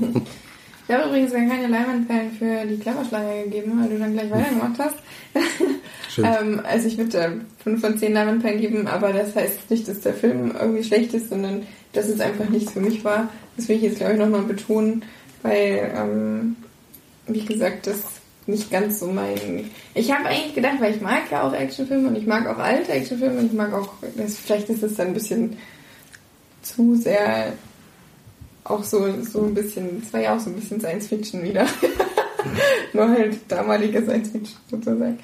Ich 0.90 0.96
habe 0.96 1.10
übrigens 1.10 1.34
dann 1.34 1.50
keine 1.50 1.68
Leinwandperlen 1.68 2.32
für 2.32 2.66
die 2.66 2.78
Klapperschlange 2.78 3.44
gegeben, 3.44 3.78
weil 3.78 3.90
du 3.90 4.00
dann 4.00 4.14
gleich 4.14 4.32
weitergemacht 4.32 4.80
hast. 4.80 4.96
ähm, 6.18 6.62
also 6.64 6.88
ich 6.88 6.98
würde 6.98 7.42
5 7.62 7.82
von 7.82 7.98
10 7.98 8.14
Leinwandperlen 8.14 8.62
geben, 8.62 8.88
aber 8.88 9.12
das 9.12 9.36
heißt 9.36 9.70
nicht, 9.70 9.86
dass 9.90 10.00
der 10.00 10.14
Film 10.14 10.56
irgendwie 10.58 10.86
schlecht 10.86 11.14
ist, 11.14 11.28
sondern 11.28 11.64
dass 11.92 12.08
es 12.08 12.22
einfach 12.22 12.48
nichts 12.48 12.72
für 12.72 12.80
mich 12.80 13.04
war. 13.04 13.28
Das 13.58 13.68
will 13.68 13.76
ich 13.76 13.82
jetzt, 13.82 13.98
glaube 13.98 14.14
ich, 14.14 14.20
nochmal 14.20 14.44
betonen, 14.44 15.04
weil, 15.44 15.94
ähm, 15.94 16.56
wie 17.28 17.44
gesagt, 17.44 17.88
das 17.88 17.98
nicht 18.48 18.72
ganz 18.72 19.00
so 19.00 19.08
mein... 19.08 19.70
Ich 19.94 20.12
habe 20.12 20.26
eigentlich 20.26 20.56
gedacht, 20.56 20.80
weil 20.80 20.96
ich 20.96 21.02
mag 21.02 21.30
ja 21.32 21.44
auch 21.44 21.54
Actionfilme 21.54 22.08
und 22.08 22.16
ich 22.16 22.26
mag 22.26 22.48
auch 22.48 22.58
alte 22.58 22.92
Actionfilme 22.92 23.40
und 23.40 23.46
ich 23.48 23.54
mag 23.54 23.74
auch... 23.74 23.94
Vielleicht 24.28 24.70
ist 24.70 24.84
es 24.84 24.96
dann 24.96 25.08
ein 25.08 25.14
bisschen 25.14 25.58
zu 26.62 26.96
sehr 26.96 27.54
auch 28.70 28.84
so, 28.84 29.22
so 29.24 29.44
ein 29.44 29.54
bisschen, 29.54 30.02
es 30.06 30.14
war 30.14 30.22
ja 30.22 30.36
auch 30.36 30.40
so 30.40 30.50
ein 30.50 30.56
bisschen 30.56 30.80
Science 30.80 31.08
Fiction 31.08 31.44
wieder. 31.44 31.66
Nur 32.94 33.10
halt 33.10 33.40
damalige 33.48 34.02
Science 34.04 34.30
Fiction 34.30 34.58
sozusagen. 34.70 35.20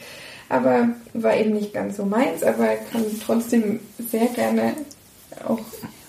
Aber 0.49 0.89
war 1.13 1.35
eben 1.35 1.53
nicht 1.53 1.73
ganz 1.73 1.97
so 1.97 2.05
meins, 2.05 2.43
aber 2.43 2.75
kann 2.91 3.05
trotzdem 3.25 3.79
sehr 4.11 4.27
gerne 4.27 4.73
auch 5.45 5.59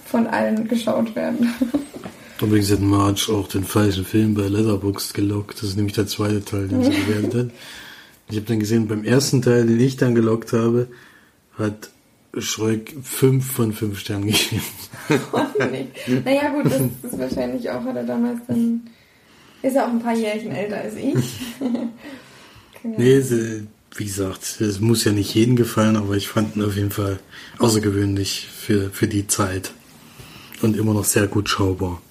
von 0.05 0.27
allen 0.27 0.69
geschaut 0.69 1.15
werden. 1.17 1.53
Übrigens 2.41 2.71
hat 2.71 2.81
Marge 2.81 3.29
auch 3.33 3.49
den 3.49 3.65
falschen 3.65 4.05
Film 4.05 4.35
bei 4.35 4.49
Letterboxd 4.49 5.15
gelockt. 5.15 5.59
Das 5.59 5.71
ist 5.71 5.77
nämlich 5.77 5.95
der 5.95 6.07
zweite 6.07 6.45
Teil, 6.45 6.69
den 6.69 6.83
sie 6.83 6.91
gewählt 6.91 7.35
hat. 7.35 7.51
Ich 8.29 8.37
habe 8.37 8.47
dann 8.47 8.59
gesehen, 8.59 8.89
beim 8.89 9.05
ersten 9.05 9.43
Teil, 9.43 9.67
den 9.67 9.79
ich 9.79 9.97
dann 9.97 10.15
gelockt 10.15 10.53
habe, 10.53 10.89
hat 11.59 11.91
Schröck 12.37 12.95
5 13.03 13.45
von 13.45 13.73
5 13.73 13.99
Sternen 13.99 14.27
gegeben. 14.27 14.63
Nee. 15.71 15.89
Naja, 16.25 16.51
gut, 16.51 16.67
das 16.67 16.81
ist 17.13 17.19
wahrscheinlich 17.19 17.71
auch, 17.71 17.85
hat 17.85 17.97
er 17.97 18.05
damals 18.05 18.41
dann. 18.49 18.83
Ist 19.63 19.77
er 19.77 19.87
auch 19.87 19.91
ein 19.91 20.03
paar 20.03 20.15
Jährchen 20.15 20.53
älter 20.53 20.79
als 20.79 20.97
ich. 20.97 21.15
genau. 21.61 21.91
Nee, 22.99 23.23
wie 23.97 24.05
gesagt, 24.05 24.61
es 24.61 24.81
muss 24.81 25.05
ja 25.05 25.13
nicht 25.13 25.35
jedem 25.35 25.57
gefallen, 25.57 25.97
aber 25.97 26.17
ich 26.17 26.29
fand 26.29 26.55
ihn 26.55 26.65
auf 26.65 26.77
jeden 26.77 26.91
Fall 26.91 27.19
außergewöhnlich 27.59 28.47
für, 28.55 28.91
für 28.91 29.07
die 29.07 29.27
Zeit. 29.27 29.73
Und 30.61 30.77
immer 30.77 30.93
noch 30.93 31.05
sehr 31.05 31.29
gut 31.29 31.49
schaubar. 31.49 32.03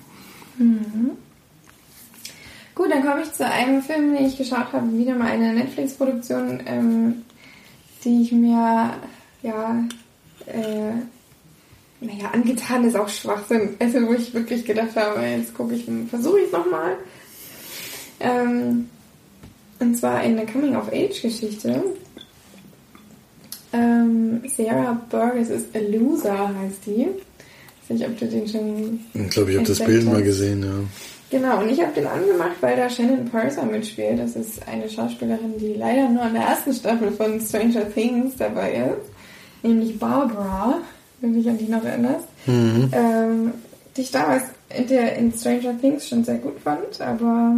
Mhm. 0.57 1.11
Gut, 2.75 2.91
dann 2.91 3.05
komme 3.05 3.21
ich 3.21 3.31
zu 3.33 3.45
einem 3.45 3.81
Film, 3.83 4.15
den 4.15 4.25
ich 4.25 4.37
geschaut 4.37 4.73
habe. 4.73 4.91
Wieder 4.97 5.15
mal 5.15 5.31
eine 5.31 5.53
Netflix-Produktion, 5.53 6.61
ähm, 6.65 7.23
die 8.03 8.23
ich 8.23 8.31
mir 8.31 8.93
ja 9.43 9.83
äh, 10.47 10.93
naja, 12.03 12.31
angetan 12.33 12.85
ist 12.85 12.95
auch 12.95 13.07
Schwachsinn. 13.07 13.75
Also 13.79 14.05
wo 14.07 14.13
ich 14.13 14.33
wirklich 14.33 14.65
gedacht 14.65 14.95
habe, 14.95 15.21
jetzt 15.21 15.53
gucke 15.53 15.75
ich, 15.75 15.85
versuche 16.09 16.39
ich 16.39 16.45
es 16.47 16.51
nochmal. 16.51 16.97
Ähm, 18.19 18.89
und 19.79 19.95
zwar 19.95 20.17
eine 20.17 20.45
Coming-of-Age-Geschichte. 20.45 21.83
Ähm, 23.71 24.41
Sarah 24.47 25.01
Burgess 25.09 25.49
ist 25.49 25.75
a 25.75 25.79
Loser, 25.79 26.53
heißt 26.55 26.85
die. 26.85 27.07
Ich 27.83 27.89
weiß 27.89 27.99
nicht, 27.99 28.07
ob 28.07 28.19
du 28.19 28.25
den 28.27 28.47
schon. 28.47 28.99
Ich 29.13 29.29
glaube, 29.29 29.51
ich 29.51 29.57
habe 29.57 29.67
das 29.67 29.79
Bild 29.79 30.05
hast. 30.05 30.11
mal 30.11 30.23
gesehen, 30.23 30.63
ja. 30.63 31.37
Genau, 31.37 31.61
und 31.61 31.69
ich 31.69 31.81
habe 31.81 31.93
den 31.93 32.05
angemacht, 32.05 32.55
weil 32.61 32.77
da 32.77 32.89
Shannon 32.89 33.25
Purser 33.25 33.65
mitspielt. 33.65 34.19
Das 34.19 34.35
ist 34.35 34.67
eine 34.67 34.87
Schauspielerin, 34.87 35.57
die 35.59 35.73
leider 35.73 36.07
nur 36.09 36.27
in 36.27 36.33
der 36.33 36.43
ersten 36.43 36.73
Staffel 36.73 37.11
von 37.11 37.41
Stranger 37.41 37.91
Things 37.91 38.35
dabei 38.37 38.73
ist 38.73 39.13
nämlich 39.63 39.97
Barbara, 39.97 40.79
wenn 41.21 41.33
du 41.33 41.39
dich 41.39 41.49
an 41.49 41.57
die 41.57 41.69
noch 41.69 41.83
erinnerst, 41.83 42.27
mhm. 42.45 42.89
ähm, 42.91 43.51
die 43.95 44.01
ich 44.01 44.11
damals 44.11 44.43
in, 44.69 44.87
der, 44.87 45.17
in 45.17 45.31
Stranger 45.31 45.79
Things 45.79 46.07
schon 46.07 46.23
sehr 46.23 46.37
gut 46.37 46.59
fand, 46.59 46.99
aber 47.01 47.57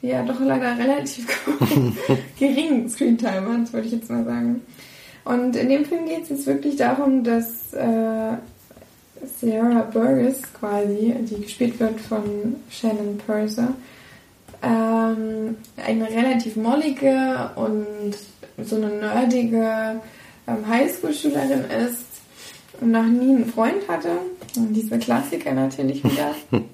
die 0.00 0.08
ja 0.08 0.22
doch 0.22 0.40
leider 0.40 0.78
relativ 0.78 1.26
geringen 2.38 2.88
Screentime 2.88 3.58
hat, 3.58 3.72
würde 3.72 3.86
ich 3.86 3.92
jetzt 3.92 4.10
mal 4.10 4.24
sagen. 4.24 4.62
Und 5.24 5.54
in 5.56 5.68
dem 5.68 5.84
Film 5.84 6.06
geht 6.06 6.22
es 6.22 6.30
jetzt 6.30 6.46
wirklich 6.46 6.76
darum, 6.76 7.22
dass 7.22 7.72
äh, 7.74 8.36
Sarah 9.40 9.82
Burgess 9.82 10.42
quasi, 10.52 11.14
die 11.20 11.42
gespielt 11.42 11.78
wird 11.80 12.00
von 12.00 12.56
Shannon 12.70 13.18
Purser, 13.18 13.74
ähm, 14.62 15.56
eine 15.76 16.08
relativ 16.08 16.56
mollige 16.56 17.50
und 17.56 18.16
so 18.62 18.76
eine 18.76 18.88
nerdige 18.88 20.00
ähm, 20.46 20.68
Highschool-Schülerin 20.68 21.64
ist 21.86 22.04
und 22.80 22.90
noch 22.90 23.06
nie 23.06 23.34
einen 23.34 23.46
Freund 23.46 23.88
hatte. 23.88 24.18
Und 24.56 24.74
diese 24.74 24.98
Klassiker 24.98 25.52
natürlich 25.52 26.04
wieder. 26.04 26.34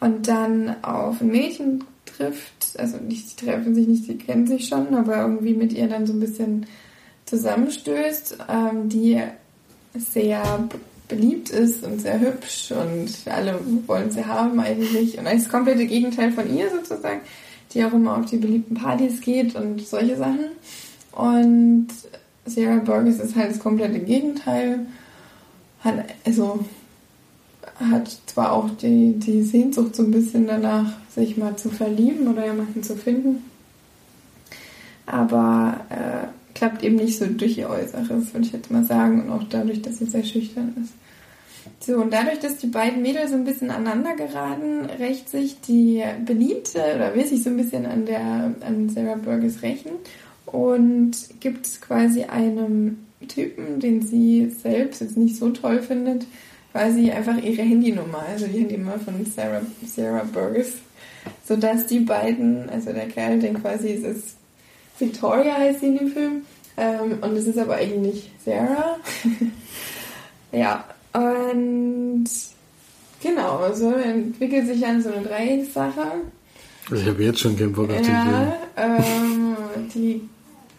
und 0.00 0.28
dann 0.28 0.82
auf 0.82 1.20
ein 1.20 1.28
Mädchen 1.28 1.84
trifft, 2.04 2.78
also 2.78 2.98
nicht, 2.98 3.40
die 3.40 3.46
treffen 3.46 3.74
sich 3.74 3.86
nicht, 3.86 4.04
sie 4.04 4.16
kennen 4.16 4.46
sich 4.46 4.68
schon, 4.68 4.94
aber 4.94 5.18
irgendwie 5.22 5.54
mit 5.54 5.72
ihr 5.72 5.88
dann 5.88 6.06
so 6.06 6.12
ein 6.12 6.20
bisschen 6.20 6.66
zusammenstößt, 7.26 8.38
ähm, 8.48 8.88
die 8.88 9.20
sehr 9.94 10.68
beliebt 11.12 11.50
ist 11.50 11.84
und 11.84 12.00
sehr 12.00 12.20
hübsch 12.20 12.72
und 12.72 13.10
alle 13.30 13.58
wollen 13.86 14.10
sie 14.10 14.24
haben 14.24 14.58
eigentlich 14.60 15.18
und 15.18 15.24
das 15.24 15.48
komplette 15.48 15.86
Gegenteil 15.86 16.32
von 16.32 16.54
ihr 16.54 16.70
sozusagen, 16.70 17.20
die 17.72 17.84
auch 17.84 17.92
immer 17.92 18.18
auf 18.18 18.26
die 18.26 18.38
beliebten 18.38 18.74
Partys 18.74 19.20
geht 19.20 19.54
und 19.54 19.80
solche 19.86 20.16
Sachen. 20.16 20.46
Und 21.12 21.88
Sarah 22.46 22.78
Burgess 22.78 23.20
ist 23.20 23.36
halt 23.36 23.50
das 23.50 23.58
komplette 23.58 24.00
Gegenteil. 24.00 24.86
Hat, 25.80 26.04
also, 26.24 26.64
hat 27.78 28.16
zwar 28.26 28.52
auch 28.52 28.70
die, 28.70 29.14
die 29.18 29.42
Sehnsucht 29.42 29.96
so 29.96 30.04
ein 30.04 30.10
bisschen 30.10 30.46
danach, 30.46 30.92
sich 31.14 31.36
mal 31.36 31.56
zu 31.56 31.68
verlieben 31.68 32.28
oder 32.28 32.46
jemanden 32.46 32.82
zu 32.82 32.96
finden, 32.96 33.44
aber 35.04 35.80
äh, 35.90 36.26
klappt 36.54 36.82
eben 36.82 36.96
nicht 36.96 37.18
so 37.18 37.26
durch 37.26 37.58
ihr 37.58 37.68
Äußeres, 37.68 38.32
würde 38.32 38.46
ich 38.46 38.52
jetzt 38.52 38.70
mal 38.70 38.84
sagen, 38.84 39.22
und 39.22 39.30
auch 39.30 39.44
dadurch, 39.48 39.82
dass 39.82 39.98
sie 39.98 40.06
sehr 40.06 40.24
schüchtern 40.24 40.74
ist. 40.82 40.92
So, 41.80 41.96
und 41.96 42.12
dadurch, 42.12 42.40
dass 42.40 42.58
die 42.58 42.66
beiden 42.66 43.02
Mädels 43.02 43.30
so 43.30 43.36
ein 43.36 43.44
bisschen 43.44 43.70
aneinander 43.70 44.14
geraten, 44.14 44.86
rächt 44.98 45.28
sich 45.28 45.60
die 45.60 46.02
Beliebte 46.24 46.80
oder 46.94 47.14
will 47.14 47.26
sich 47.26 47.42
so 47.42 47.50
ein 47.50 47.56
bisschen 47.56 47.86
an 47.86 48.06
der 48.06 48.54
an 48.60 48.88
Sarah 48.88 49.16
Burgess 49.16 49.62
rächen 49.62 49.92
und 50.46 51.12
gibt 51.40 51.80
quasi 51.80 52.24
einem 52.24 52.98
Typen, 53.28 53.80
den 53.80 54.02
sie 54.02 54.50
selbst 54.50 55.00
jetzt 55.00 55.16
nicht 55.16 55.36
so 55.36 55.50
toll 55.50 55.80
findet, 55.82 56.26
quasi 56.72 57.10
einfach 57.10 57.36
ihre 57.42 57.62
Handynummer, 57.62 58.24
also 58.28 58.46
die 58.46 58.60
Handynummer 58.60 58.98
von 58.98 59.24
Sarah, 59.26 59.62
Sarah 59.86 60.24
Burgess, 60.24 60.74
sodass 61.46 61.86
die 61.86 62.00
beiden, 62.00 62.68
also 62.70 62.92
der 62.92 63.08
Kerl, 63.08 63.38
den 63.38 63.60
quasi 63.60 63.92
es 63.92 64.02
ist 64.02 64.36
Victoria 64.98 65.54
heißt 65.56 65.80
sie 65.80 65.86
in 65.86 65.98
dem 65.98 66.08
Film, 66.12 66.42
ähm, 66.76 67.18
und 67.20 67.36
es 67.36 67.46
ist 67.46 67.58
aber 67.58 67.76
eigentlich 67.76 68.30
Sarah. 68.44 68.98
ja, 70.52 70.84
und 71.12 72.24
genau, 73.22 73.72
so 73.74 73.90
entwickelt 73.90 74.66
sich 74.66 74.80
dann 74.80 75.02
so 75.02 75.10
eine 75.10 75.26
Dreieckssache. 75.26 76.02
Also 76.90 77.02
ich 77.02 77.08
habe 77.08 77.22
jetzt 77.22 77.40
schon 77.40 77.56
keinen 77.56 77.72
Bock 77.72 77.90
auf 77.90 78.06
ja, 78.06 78.54
ähm, 78.76 79.56
die 79.94 80.28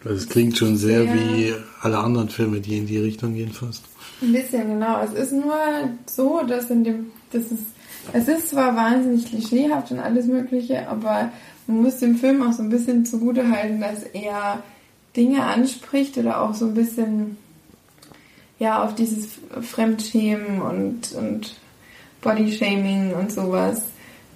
Also 0.04 0.16
es 0.16 0.28
klingt 0.28 0.56
schon 0.56 0.76
sehr, 0.76 1.02
sehr 1.02 1.14
wie 1.14 1.54
alle 1.80 1.98
anderen 1.98 2.28
Filme, 2.28 2.60
die 2.60 2.78
in 2.78 2.86
die 2.86 2.98
Richtung 2.98 3.34
gehen 3.34 3.52
fast. 3.52 3.84
Ein 4.20 4.32
bisschen, 4.32 4.68
genau. 4.68 5.02
Es 5.02 5.12
ist 5.12 5.32
nur 5.32 5.56
so, 6.06 6.42
dass 6.46 6.70
in 6.70 6.84
dem, 6.84 7.06
das 7.32 7.44
ist, 7.44 7.64
es 8.12 8.28
ist 8.28 8.50
zwar 8.50 8.76
wahnsinnig 8.76 9.26
klischeehaft 9.26 9.92
und 9.92 9.98
alles 9.98 10.26
Mögliche, 10.26 10.88
aber 10.88 11.32
man 11.66 11.82
muss 11.82 11.98
dem 11.98 12.16
Film 12.16 12.42
auch 12.42 12.52
so 12.52 12.62
ein 12.62 12.68
bisschen 12.68 13.06
zugute 13.06 13.50
halten, 13.50 13.80
dass 13.80 14.02
er 14.12 14.62
Dinge 15.16 15.42
anspricht 15.44 16.18
oder 16.18 16.42
auch 16.42 16.54
so 16.54 16.66
ein 16.66 16.74
bisschen 16.74 17.38
ja 18.64 18.82
auf 18.82 18.94
dieses 18.94 19.28
Fremdschämen 19.60 20.60
und, 20.60 21.12
und 21.12 21.54
Bodyshaming 22.22 23.14
und 23.14 23.30
sowas. 23.30 23.82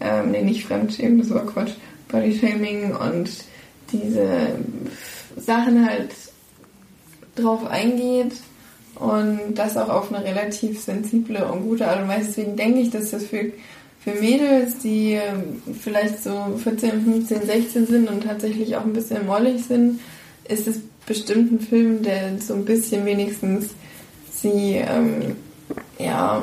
Ähm, 0.01 0.31
nee, 0.31 0.43
nicht 0.43 0.65
Fremdschämen, 0.65 1.19
das 1.19 1.31
war 1.31 1.45
Quatsch. 1.47 1.73
Bodyshaming 2.09 2.95
und 2.95 3.31
diese 3.91 4.51
Sachen 5.37 5.89
halt 5.89 6.11
drauf 7.35 7.67
eingeht 7.67 8.33
und 8.95 9.55
das 9.55 9.77
auch 9.77 9.89
auf 9.89 10.13
eine 10.13 10.25
relativ 10.25 10.81
sensible 10.81 11.45
und 11.47 11.63
gute 11.63 11.89
Art 11.89 12.03
und 12.03 12.09
Weise. 12.09 12.27
Deswegen 12.27 12.57
denke 12.57 12.81
ich, 12.81 12.91
dass 12.91 13.11
das 13.11 13.25
für, 13.25 13.53
für 14.01 14.13
Mädels, 14.13 14.79
die 14.79 15.13
ähm, 15.13 15.63
vielleicht 15.81 16.23
so 16.23 16.59
14, 16.63 17.05
15, 17.05 17.47
16 17.47 17.87
sind 17.87 18.11
und 18.11 18.25
tatsächlich 18.25 18.77
auch 18.77 18.85
ein 18.85 18.93
bisschen 18.93 19.27
mollig 19.27 19.65
sind, 19.65 20.01
ist 20.49 20.67
es 20.67 20.81
bestimmt 21.07 21.53
ein 21.53 21.61
Film, 21.61 22.03
der 22.03 22.39
so 22.41 22.55
ein 22.55 22.65
bisschen 22.65 23.05
wenigstens 23.07 23.71
sie 24.43 24.75
ähm, 24.77 25.37
ja, 25.99 26.43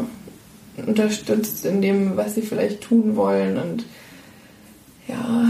unterstützt 0.85 1.65
in 1.65 1.81
dem, 1.81 2.17
was 2.17 2.35
sie 2.35 2.41
vielleicht 2.41 2.81
tun 2.81 3.15
wollen. 3.15 3.57
Und 3.57 3.85
ja, 5.07 5.49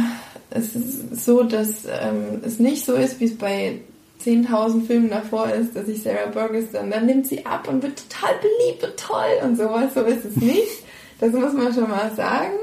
es 0.50 0.76
ist 0.76 1.26
so, 1.26 1.44
dass 1.44 1.86
ähm, 1.86 2.42
es 2.46 2.60
nicht 2.60 2.86
so 2.86 2.94
ist, 2.94 3.20
wie 3.20 3.26
es 3.26 3.38
bei 3.38 3.80
10.000 4.24 4.86
Filmen 4.86 5.10
davor 5.10 5.50
ist, 5.50 5.76
dass 5.76 5.86
sich 5.88 6.02
Sarah 6.02 6.28
Burgess 6.32 6.72
dann, 6.72 6.90
dann 6.90 7.06
nimmt 7.06 7.28
sie 7.28 7.46
ab 7.46 7.68
und 7.68 7.84
wird 7.84 8.04
total 8.10 8.36
beliebt 8.40 8.84
und 8.84 8.98
toll 8.98 9.44
und 9.44 9.58
sowas. 9.58 9.94
So 9.94 10.02
ist 10.02 10.26
es 10.26 10.36
nicht. 10.38 10.84
Das 11.20 11.32
muss 11.32 11.54
man 11.54 11.74
schon 11.74 11.90
mal 11.90 12.12
sagen. 12.16 12.54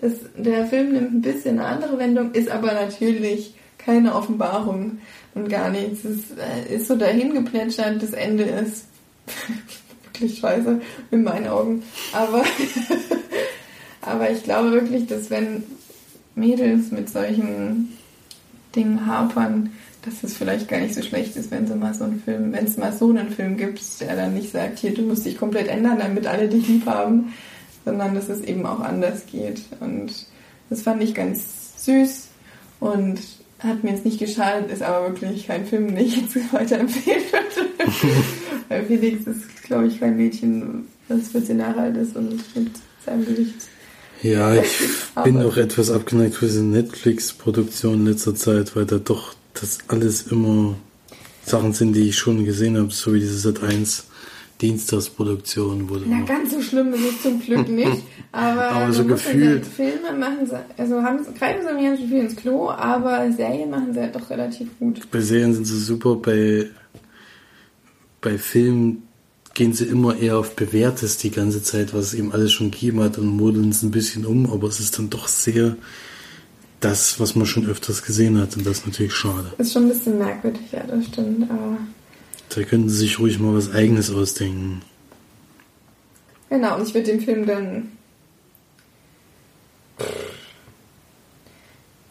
Es, 0.00 0.12
der 0.36 0.66
Film 0.66 0.92
nimmt 0.92 1.12
ein 1.14 1.22
bisschen 1.22 1.58
eine 1.58 1.68
andere 1.68 1.98
Wendung, 1.98 2.32
ist 2.32 2.48
aber 2.48 2.72
natürlich 2.72 3.54
keine 3.78 4.14
Offenbarung 4.14 4.98
und 5.34 5.48
gar 5.48 5.70
nichts. 5.70 6.04
Es 6.04 6.18
äh, 6.38 6.76
ist 6.76 6.86
so 6.86 6.94
dahin 6.94 7.34
geplätschert, 7.34 8.02
das 8.02 8.12
Ende 8.12 8.44
ist 8.44 8.84
wirklich 10.04 10.38
scheiße 10.38 10.80
in 11.10 11.22
meinen 11.22 11.48
Augen. 11.48 11.82
Aber, 12.12 12.44
aber 14.02 14.30
ich 14.30 14.42
glaube 14.42 14.72
wirklich, 14.72 15.06
dass 15.06 15.30
wenn 15.30 15.64
Mädels 16.34 16.90
mit 16.90 17.08
solchen 17.08 17.96
Dingen 18.74 19.06
hapern, 19.06 19.70
dass 20.02 20.22
es 20.22 20.36
vielleicht 20.36 20.68
gar 20.68 20.80
nicht 20.80 20.94
so 20.94 21.02
schlecht 21.02 21.36
ist, 21.36 21.50
wenn 21.50 21.66
sie 21.66 21.74
mal 21.74 21.94
so 21.94 22.04
einen 22.04 22.22
Film, 22.22 22.52
wenn 22.52 22.64
es 22.64 22.76
mal 22.76 22.92
so 22.92 23.10
einen 23.10 23.30
Film 23.30 23.56
gibt, 23.56 24.00
der 24.00 24.16
dann 24.16 24.34
nicht 24.34 24.52
sagt, 24.52 24.78
hier, 24.78 24.94
du 24.94 25.02
musst 25.02 25.26
dich 25.26 25.36
komplett 25.36 25.68
ändern, 25.68 25.98
damit 25.98 26.26
alle 26.26 26.48
dich 26.48 26.68
lieb 26.68 26.86
haben, 26.86 27.32
sondern 27.84 28.14
dass 28.14 28.28
es 28.28 28.40
eben 28.42 28.64
auch 28.66 28.80
anders 28.80 29.26
geht. 29.26 29.62
Und 29.80 30.26
das 30.70 30.82
fand 30.82 31.02
ich 31.02 31.14
ganz 31.14 31.84
süß 31.84 32.28
und 32.80 33.18
hat 33.58 33.82
mir 33.82 33.90
jetzt 33.90 34.04
nicht 34.04 34.18
geschadet, 34.18 34.70
ist 34.70 34.82
aber 34.82 35.08
wirklich 35.08 35.46
kein 35.46 35.66
Film, 35.66 35.88
den 35.88 36.04
ich 36.04 36.16
jetzt 36.16 36.36
weiterempfehlen 36.52 37.22
würde. 37.30 37.92
Weil 38.68 38.84
Felix 38.84 39.26
ist, 39.26 39.62
glaube 39.64 39.86
ich, 39.86 39.98
kein 39.98 40.16
Mädchen, 40.16 40.86
das 41.08 41.28
14 41.28 41.58
Jahre 41.58 41.80
alt 41.82 41.96
ist 41.96 42.16
und 42.16 42.30
mit 42.54 42.70
seinem 43.04 43.24
Gesicht 43.24 43.68
ja, 44.22 44.54
ich 44.62 44.78
bin 45.24 45.42
auch 45.42 45.56
etwas 45.56 45.90
abgeneigt 45.90 46.36
für 46.36 46.46
diese 46.46 46.62
Netflix-Produktion 46.62 47.94
in 47.94 48.06
letzter 48.06 48.34
Zeit, 48.34 48.74
weil 48.76 48.86
da 48.86 48.98
doch 48.98 49.34
das 49.54 49.78
alles 49.88 50.22
immer 50.22 50.76
Sachen 51.44 51.72
sind, 51.72 51.94
die 51.94 52.08
ich 52.08 52.18
schon 52.18 52.44
gesehen 52.44 52.76
habe, 52.76 52.90
so 52.90 53.14
wie 53.14 53.20
diese 53.20 53.38
Sat 53.38 53.62
1 53.62 54.07
Dienstagsproduktion 54.60 55.88
wurde. 55.88 56.04
Na, 56.08 56.20
ganz 56.22 56.52
so 56.52 56.60
schlimm 56.60 56.92
ist 56.92 57.04
es 57.04 57.22
zum 57.22 57.40
Glück 57.40 57.68
nicht. 57.68 58.02
Aber, 58.32 58.68
aber 58.68 58.92
so 58.92 59.04
gefühlt. 59.04 59.64
Filme 59.64 60.12
machen 60.18 60.46
sie, 60.46 60.58
also 60.76 61.02
haben, 61.02 61.24
greifen 61.38 61.66
sie 61.66 61.74
mir 61.74 61.96
schon 61.96 62.08
viel 62.08 62.18
ins 62.18 62.36
Klo, 62.36 62.70
aber 62.70 63.30
Serien 63.32 63.70
machen 63.70 63.92
sie 63.94 64.00
halt 64.00 64.16
doch 64.16 64.28
relativ 64.30 64.68
gut. 64.78 65.10
Bei 65.10 65.20
Serien 65.20 65.54
sind 65.54 65.64
sie 65.64 65.78
super, 65.78 66.16
bei, 66.16 66.66
bei 68.20 68.36
Filmen 68.36 69.04
gehen 69.54 69.72
sie 69.72 69.86
immer 69.86 70.16
eher 70.16 70.38
auf 70.38 70.54
Bewährtes 70.54 71.16
die 71.18 71.30
ganze 71.30 71.62
Zeit, 71.62 71.94
was 71.94 72.06
es 72.06 72.14
eben 72.14 72.32
alles 72.32 72.52
schon 72.52 72.70
gegeben 72.70 73.00
hat 73.00 73.18
und 73.18 73.26
modeln 73.26 73.70
es 73.70 73.82
ein 73.82 73.90
bisschen 73.90 74.24
um, 74.24 74.50
aber 74.50 74.68
es 74.68 74.78
ist 74.78 74.98
dann 74.98 75.10
doch 75.10 75.26
sehr 75.26 75.76
das, 76.80 77.18
was 77.18 77.34
man 77.34 77.46
schon 77.46 77.66
öfters 77.66 78.04
gesehen 78.04 78.40
hat 78.40 78.56
und 78.56 78.64
das 78.64 78.78
ist 78.78 78.86
natürlich 78.86 79.14
schade. 79.14 79.52
Ist 79.58 79.72
schon 79.72 79.84
ein 79.84 79.88
bisschen 79.88 80.18
merkwürdig, 80.18 80.62
ja, 80.72 80.84
das 80.86 81.06
stimmt, 81.06 81.50
aber... 81.50 81.78
Da 82.54 82.62
könnten 82.62 82.88
sie 82.88 82.96
sich 82.96 83.18
ruhig 83.18 83.38
mal 83.38 83.54
was 83.54 83.72
Eigenes 83.72 84.10
ausdenken. 84.10 84.82
Genau, 86.48 86.76
und 86.76 86.88
ich 86.88 86.94
würde 86.94 87.12
dem 87.12 87.20
Film 87.20 87.46
dann 87.46 87.92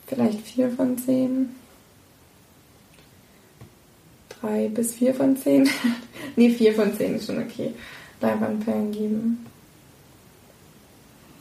vielleicht 0.08 0.41
vier 0.41 0.69
von 0.69 0.97
zehn 0.97 1.50
drei 4.39 4.67
bis 4.69 4.93
vier 4.93 5.13
von 5.13 5.36
zehn. 5.36 5.67
nee, 6.36 6.50
vier 6.50 6.73
von 6.73 6.93
zehn 6.95 7.15
ist 7.15 7.28
schon 7.28 7.39
okay. 7.39 7.73
Leinwandperlen 8.21 8.91
geben. 8.91 9.45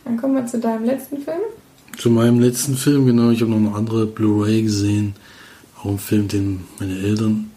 Dann 0.05 0.17
kommen 0.17 0.35
wir 0.35 0.47
zu 0.47 0.59
deinem 0.59 0.85
letzten 0.85 1.19
Film. 1.19 1.41
Zu 1.97 2.11
meinem 2.11 2.41
letzten 2.41 2.77
Film, 2.77 3.07
genau. 3.07 3.31
Ich 3.31 3.41
habe 3.41 3.51
noch 3.51 3.59
eine 3.59 3.75
andere 3.75 4.07
Blu-ray 4.07 4.63
gesehen. 4.63 5.15
Auch 5.79 5.87
ein 5.87 5.99
Film, 5.99 6.29
den 6.29 6.65
meine 6.79 6.99
Eltern 6.99 7.51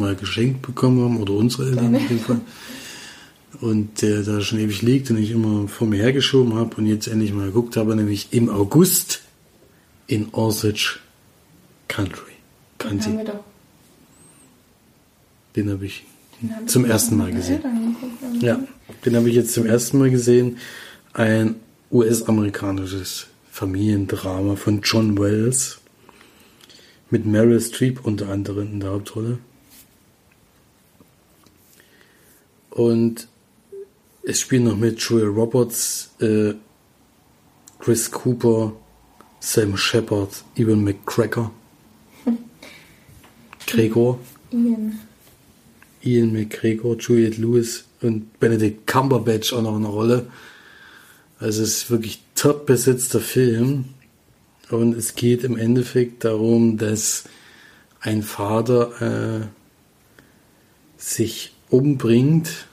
mal 0.00 0.16
geschenkt 0.16 0.62
bekommen 0.62 1.02
haben, 1.02 1.20
oder 1.20 1.34
unsere 1.34 1.68
Eltern 1.68 1.94
auf 1.94 2.02
jeden 2.02 2.20
Fall. 2.20 2.40
Und 3.60 4.02
der 4.02 4.22
da 4.22 4.40
schon 4.40 4.58
ewig 4.58 4.80
liegt 4.82 5.10
und 5.10 5.18
ich 5.18 5.32
immer 5.32 5.68
vor 5.68 5.86
mir 5.86 6.02
hergeschoben 6.02 6.54
habe 6.54 6.76
und 6.76 6.86
jetzt 6.86 7.08
endlich 7.08 7.32
mal 7.32 7.46
geguckt 7.46 7.76
habe, 7.76 7.94
nämlich 7.94 8.28
im 8.32 8.48
August 8.48 9.22
in 10.06 10.32
Osage 10.32 10.98
Country. 11.88 12.32
County. 12.78 13.10
Doch 13.24 13.44
den 15.56 15.70
habe 15.70 15.86
ich 15.86 16.04
zum 16.66 16.84
ersten 16.84 17.16
Mal 17.16 17.32
gesehen. 17.32 17.60
Ja, 18.40 18.60
den 19.04 19.16
habe 19.16 19.28
ich 19.28 19.34
jetzt 19.34 19.52
zum 19.52 19.66
ersten 19.66 19.98
Mal 19.98 20.10
gesehen. 20.10 20.58
Ein 21.12 21.56
US-amerikanisches 21.90 23.26
Familiendrama 23.50 24.56
von 24.56 24.80
John 24.82 25.18
Wells 25.18 25.80
mit 27.10 27.26
Meryl 27.26 27.60
Streep 27.60 28.04
unter 28.04 28.28
anderem 28.28 28.72
in 28.72 28.80
der 28.80 28.90
Hauptrolle. 28.90 29.38
Und 32.80 33.28
es 34.22 34.40
spielen 34.40 34.64
noch 34.64 34.76
mit 34.78 34.98
Joel 35.00 35.26
Roberts, 35.26 36.12
äh, 36.18 36.54
Chris 37.78 38.10
Cooper, 38.10 38.72
Sam 39.38 39.76
Shepard, 39.76 40.42
Ewan 40.56 40.82
McCracker, 40.82 41.50
Gregor. 43.66 44.18
Ian. 44.50 44.98
Ian 46.02 46.32
McGregor, 46.32 46.96
Juliette 46.96 47.38
Lewis 47.42 47.84
und 48.00 48.40
Benedict 48.40 48.86
Cumberbatch 48.86 49.52
auch 49.52 49.60
noch 49.60 49.76
eine 49.76 49.88
Rolle. 49.88 50.28
Also 51.38 51.62
es 51.62 51.82
ist 51.82 51.90
wirklich 51.90 52.22
top 52.34 52.64
besetzter 52.64 53.20
Film. 53.20 53.90
Und 54.70 54.96
es 54.96 55.14
geht 55.14 55.44
im 55.44 55.58
Endeffekt 55.58 56.24
darum, 56.24 56.78
dass 56.78 57.24
ein 58.00 58.22
Vater 58.22 59.42
äh, 59.42 59.46
sich 60.96 61.52
umbringt 61.68 62.69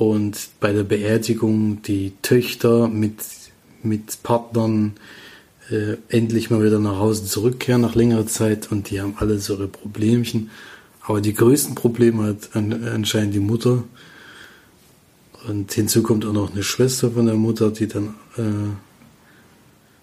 und 0.00 0.48
bei 0.60 0.72
der 0.72 0.84
Beerdigung 0.84 1.82
die 1.82 2.14
Töchter 2.22 2.88
mit, 2.88 3.16
mit 3.82 4.22
Partnern 4.22 4.94
äh, 5.70 5.98
endlich 6.08 6.48
mal 6.48 6.64
wieder 6.64 6.78
nach 6.78 6.98
Hause 6.98 7.26
zurückkehren 7.26 7.82
nach 7.82 7.94
längerer 7.94 8.26
Zeit 8.26 8.72
und 8.72 8.88
die 8.88 8.98
haben 9.02 9.16
alle 9.18 9.38
so 9.38 9.56
ihre 9.56 9.68
Problemchen. 9.68 10.48
Aber 11.02 11.20
die 11.20 11.34
größten 11.34 11.74
Probleme 11.74 12.28
hat 12.28 12.48
anscheinend 12.54 13.34
die 13.34 13.40
Mutter. 13.40 13.84
Und 15.46 15.70
hinzu 15.70 16.02
kommt 16.02 16.24
auch 16.24 16.32
noch 16.32 16.50
eine 16.50 16.62
Schwester 16.62 17.10
von 17.10 17.26
der 17.26 17.34
Mutter, 17.34 17.70
die 17.70 17.86
dann 17.86 18.14
äh, 18.38 18.70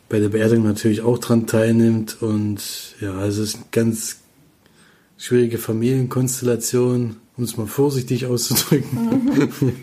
bei 0.09 0.19
der 0.19 0.29
Beerdigung 0.29 0.65
natürlich 0.65 1.01
auch 1.01 1.17
dran 1.17 1.47
teilnimmt. 1.47 2.21
Und 2.21 2.61
ja, 3.01 3.17
also 3.17 3.41
es 3.41 3.49
ist 3.49 3.55
eine 3.55 3.65
ganz 3.71 4.17
schwierige 5.17 5.57
Familienkonstellation, 5.57 7.15
um 7.37 7.43
es 7.43 7.57
mal 7.57 7.67
vorsichtig 7.67 8.25
auszudrücken. 8.25 9.49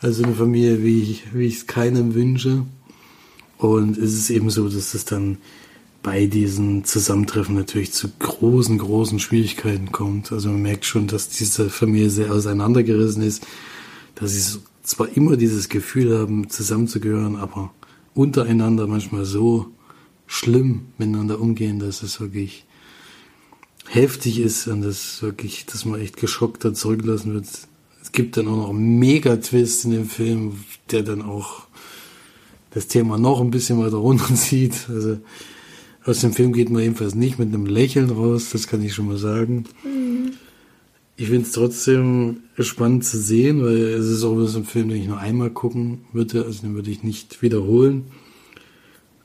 also 0.00 0.22
eine 0.22 0.34
Familie, 0.34 0.82
wie 0.82 1.02
ich, 1.02 1.34
wie 1.34 1.46
ich 1.46 1.56
es 1.56 1.66
keinem 1.66 2.14
wünsche. 2.14 2.64
Und 3.56 3.98
es 3.98 4.14
ist 4.14 4.30
eben 4.30 4.50
so, 4.50 4.68
dass 4.68 4.94
es 4.94 5.04
dann 5.04 5.38
bei 6.02 6.26
diesen 6.26 6.84
Zusammentreffen 6.84 7.56
natürlich 7.56 7.92
zu 7.92 8.08
großen, 8.18 8.78
großen 8.78 9.18
Schwierigkeiten 9.18 9.90
kommt. 9.90 10.30
Also 10.30 10.50
man 10.50 10.62
merkt 10.62 10.84
schon, 10.84 11.08
dass 11.08 11.28
diese 11.28 11.70
Familie 11.70 12.10
sehr 12.10 12.32
auseinandergerissen 12.32 13.22
ist, 13.22 13.46
dass 14.14 14.32
sie 14.32 14.60
zwar 14.82 15.08
immer 15.16 15.36
dieses 15.36 15.68
Gefühl 15.68 16.16
haben, 16.16 16.48
zusammenzugehören, 16.48 17.36
aber 17.36 17.72
untereinander 18.14 18.86
manchmal 18.86 19.24
so 19.24 19.66
schlimm 20.26 20.86
miteinander 20.98 21.40
umgehen, 21.40 21.78
dass 21.78 22.02
es 22.02 22.20
wirklich 22.20 22.64
heftig 23.88 24.40
ist 24.40 24.68
und 24.68 24.82
das 24.82 25.22
wirklich, 25.22 25.66
dass 25.66 25.84
man 25.84 26.00
echt 26.00 26.16
geschockt 26.16 26.64
da 26.64 26.74
zurückgelassen 26.74 27.34
wird. 27.34 27.46
Es 28.02 28.12
gibt 28.12 28.36
dann 28.36 28.48
auch 28.48 28.56
noch 28.56 28.70
einen 28.70 28.98
Mega-Twist 28.98 29.84
in 29.86 29.90
dem 29.92 30.08
Film, 30.08 30.64
der 30.90 31.02
dann 31.02 31.22
auch 31.22 31.66
das 32.70 32.86
Thema 32.86 33.18
noch 33.18 33.40
ein 33.40 33.50
bisschen 33.50 33.78
weiter 33.78 33.96
runterzieht. 33.96 34.74
Also 34.88 35.18
aus 36.04 36.20
dem 36.20 36.32
Film 36.32 36.54
geht 36.54 36.70
man 36.70 36.82
jedenfalls 36.82 37.14
nicht 37.14 37.38
mit 37.38 37.48
einem 37.48 37.66
Lächeln 37.66 38.08
raus, 38.08 38.50
das 38.50 38.66
kann 38.66 38.82
ich 38.82 38.94
schon 38.94 39.08
mal 39.08 39.18
sagen. 39.18 39.64
Mhm. 39.84 40.32
Ich 41.16 41.26
finde 41.26 41.42
es 41.42 41.52
trotzdem 41.52 42.44
spannend 42.58 43.04
zu 43.04 43.18
sehen, 43.18 43.62
weil 43.62 43.76
es 43.76 44.06
ist 44.06 44.22
auch 44.22 44.40
so 44.46 44.58
ein 44.58 44.64
Film, 44.64 44.88
den 44.88 45.02
ich 45.02 45.08
nur 45.08 45.18
einmal 45.18 45.50
gucken 45.50 46.02
würde, 46.12 46.44
also 46.44 46.62
den 46.62 46.74
würde 46.74 46.90
ich 46.90 47.02
nicht 47.02 47.42
wiederholen. 47.42 48.04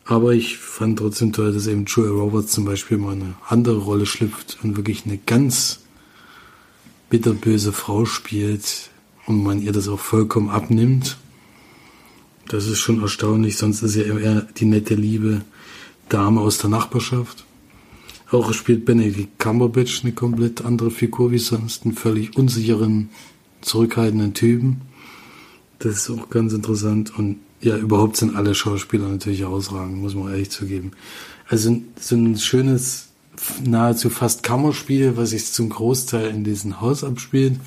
Aber 0.06 0.34
ich 0.34 0.58
fand 0.58 1.00
trotzdem 1.00 1.32
toll, 1.32 1.54
dass 1.54 1.68
eben 1.68 1.86
Julia 1.86 2.12
Roberts 2.12 2.52
zum 2.52 2.66
Beispiel 2.66 2.98
mal 2.98 3.14
eine 3.14 3.36
andere 3.48 3.78
Rolle 3.78 4.06
schlüpft 4.06 4.58
und 4.64 4.76
wirklich 4.76 5.06
eine 5.06 5.18
ganz 5.18 5.80
bitterböse 7.10 7.72
Frau 7.72 8.06
spielt 8.06 8.90
und 9.28 9.44
man 9.44 9.62
ihr 9.62 9.72
das 9.72 9.88
auch 9.88 10.00
vollkommen 10.00 10.50
abnimmt. 10.50 11.18
Das 12.48 12.68
ist 12.68 12.80
schon 12.80 13.02
erstaunlich, 13.02 13.58
sonst 13.58 13.82
ist 13.82 13.96
ja 13.96 14.04
eher 14.04 14.42
die 14.42 14.66
nette 14.66 14.96
liebe 14.96 15.42
Dame 16.10 16.42
aus 16.42 16.58
der 16.58 16.70
Nachbarschaft. 16.70 17.46
Auch 18.32 18.52
spielt 18.52 18.86
Benedict 18.86 19.40
Cumberbatch 19.40 20.04
eine 20.04 20.12
komplett 20.12 20.66
andere 20.66 20.92
Figur 20.92 21.32
wie 21.32 21.38
sonst, 21.38 21.86
einen 21.86 21.94
völlig 21.94 22.36
unsicheren, 22.36 23.10
zurückhaltenden 23.62 24.34
Typen. 24.34 24.82
Das 25.80 25.94
ist 25.94 26.10
auch 26.10 26.30
ganz 26.30 26.52
interessant 26.52 27.18
und 27.18 27.38
ja, 27.64 27.78
überhaupt 27.78 28.18
sind 28.18 28.36
alle 28.36 28.54
Schauspieler 28.54 29.08
natürlich 29.08 29.40
herausragend, 29.40 29.98
muss 29.98 30.16
man 30.16 30.32
ehrlich 30.32 30.52
zugeben. 30.52 30.92
Also 31.48 31.82
so 32.00 32.16
ein 32.16 32.38
schönes, 32.38 33.08
nahezu 33.64 34.10
fast 34.10 34.44
Kammerspiel, 34.44 35.16
was 35.16 35.30
sich 35.30 35.52
zum 35.52 35.70
Großteil 35.70 36.30
in 36.30 36.44
diesem 36.44 36.82
Haus 36.82 37.04
abspielt. 37.04 37.60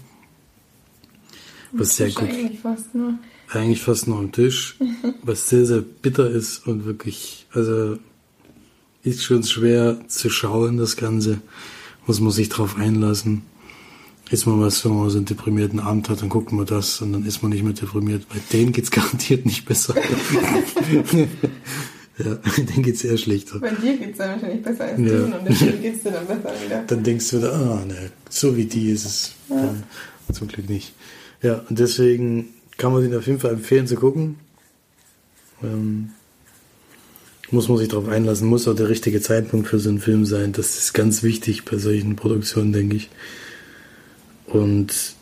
Was 1.73 1.97
sehr 1.97 2.11
gut. 2.11 2.29
Eigentlich 2.29 2.61
fast 2.61 2.95
nur. 2.95 3.15
Eigentlich 3.49 3.81
fast 3.81 4.07
nur 4.07 4.19
am 4.19 4.33
Tisch. 4.33 4.77
was 5.23 5.49
sehr, 5.49 5.65
sehr 5.65 5.81
bitter 5.81 6.29
ist 6.29 6.67
und 6.67 6.85
wirklich, 6.85 7.47
also 7.53 7.99
ist 9.03 9.25
schon 9.25 9.45
schwer 9.45 9.99
zu 10.09 10.31
schauen, 10.31 10.77
das 10.77 10.97
Ganze. 10.97 11.41
Muss 12.07 12.21
man 12.21 12.33
sich 12.33 12.49
drauf 12.49 12.77
einlassen 12.77 13.43
ist 14.31 14.47
man 14.47 14.61
was, 14.61 14.85
wenn 14.85 14.97
man 14.97 15.09
so 15.11 15.19
einen 15.19 15.27
deprimierten 15.27 15.79
Abend 15.81 16.09
hat, 16.09 16.21
dann 16.21 16.29
guckt 16.29 16.53
man 16.53 16.67
das 16.67 17.01
und 17.01 17.13
dann 17.13 17.25
ist 17.25 17.43
man 17.43 17.53
nicht 17.53 17.63
mehr 17.63 17.73
deprimiert. 17.73 18.29
Bei 18.29 18.39
denen 18.53 18.73
geht's 18.73 18.91
garantiert 18.93 19.47
nicht 19.47 19.65
besser. 19.65 19.95
ja, 22.19 22.35
denen 22.57 22.83
geht's 22.83 23.05
eher 23.05 23.19
schlechter. 23.19 23.61
Bei 23.61 23.71
dir 23.71 23.97
geht's 23.97 24.19
dann 24.19 24.31
wahrscheinlich 24.33 24.63
besser 24.63 24.85
als 24.85 24.99
ja. 25.01 25.07
du 25.07 25.25
und 25.25 25.35
deswegen 25.49 25.83
geht's 25.83 26.03
dir 26.03 26.11
dann 26.11 26.27
besser 26.27 26.53
wieder. 26.65 26.83
Dann 26.87 27.03
denkst 27.05 27.31
du 27.31 27.39
wieder, 27.39 27.55
ah, 27.55 27.85
ne, 27.87 28.11
so 28.29 28.57
wie 28.57 28.65
die 28.65 28.91
ist 28.91 29.05
es. 29.05 29.33
Ja. 29.49 29.75
Ja, 30.29 30.35
zum 30.35 30.49
Glück 30.49 30.69
nicht. 30.69 30.95
Ja, 31.43 31.65
und 31.69 31.79
deswegen 31.79 32.49
kann 32.79 32.93
man 32.93 33.03
den 33.03 33.15
auf 33.15 33.27
jeden 33.27 33.39
Fall 33.39 33.53
empfehlen 33.53 33.87
zu 33.87 33.95
gucken. 33.95 34.37
Ähm, 35.63 36.11
muss 37.51 37.69
man 37.69 37.79
sich 37.79 37.89
darauf 37.89 38.09
einlassen, 38.09 38.49
muss 38.49 38.67
auch 38.67 38.75
der 38.75 38.89
richtige 38.89 39.21
Zeitpunkt 39.21 39.69
für 39.69 39.79
so 39.79 39.89
einen 39.89 40.01
Film 40.01 40.27
sein. 40.27 40.53
Das 40.53 40.79
ist 40.79 40.95
ganz 40.95 41.23
wichtig 41.23 41.65
bei 41.65 41.79
solchen 41.79 42.17
Produktionen, 42.17 42.73
denke 42.73 42.97
ich. 42.97 43.09
Und 44.47 45.15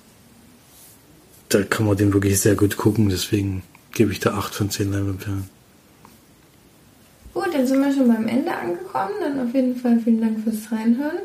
da 1.49 1.63
kann 1.63 1.87
man 1.87 1.97
den 1.97 2.13
wirklich 2.13 2.41
sehr 2.41 2.57
gut 2.57 2.77
gucken, 2.77 3.09
deswegen 3.09 3.63
gebe 3.93 4.13
ich 4.13 4.21
da 4.21 4.35
8 4.35 4.55
von 4.55 4.71
10 4.71 4.93
Leinwandperlen. 4.93 5.49
Gut, 7.33 7.49
dann 7.53 7.67
sind 7.67 7.81
wir 7.81 7.93
schon 7.93 8.09
beim 8.09 8.29
Ende 8.29 8.55
angekommen. 8.55 9.15
Dann 9.21 9.41
auf 9.41 9.55
jeden 9.55 9.77
Fall 9.77 9.99
vielen 10.01 10.21
Dank 10.21 10.41
fürs 10.41 10.71
Reinhören. 10.71 11.19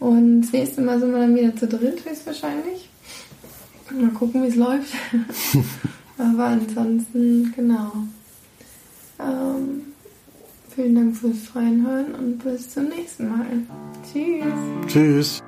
Und 0.00 0.42
das 0.42 0.52
nächste 0.52 0.80
Mal 0.80 0.98
sind 0.98 1.12
wir 1.12 1.20
dann 1.20 1.36
wieder 1.36 1.54
zu 1.54 1.68
dritt, 1.68 2.04
höchstwahrscheinlich. 2.04 2.88
Mal 3.92 4.10
gucken, 4.10 4.42
wie 4.42 4.48
es 4.48 4.56
läuft. 4.56 4.92
Aber 6.18 6.44
ansonsten, 6.44 7.52
genau. 7.54 7.92
Ähm, 9.20 9.82
vielen 10.74 10.94
Dank 10.94 11.16
fürs 11.16 11.54
Reinhören 11.54 12.14
und 12.14 12.38
bis 12.38 12.70
zum 12.70 12.88
nächsten 12.88 13.28
Mal. 13.28 13.46
Tschüss. 14.12 14.88
Tschüss. 14.88 15.42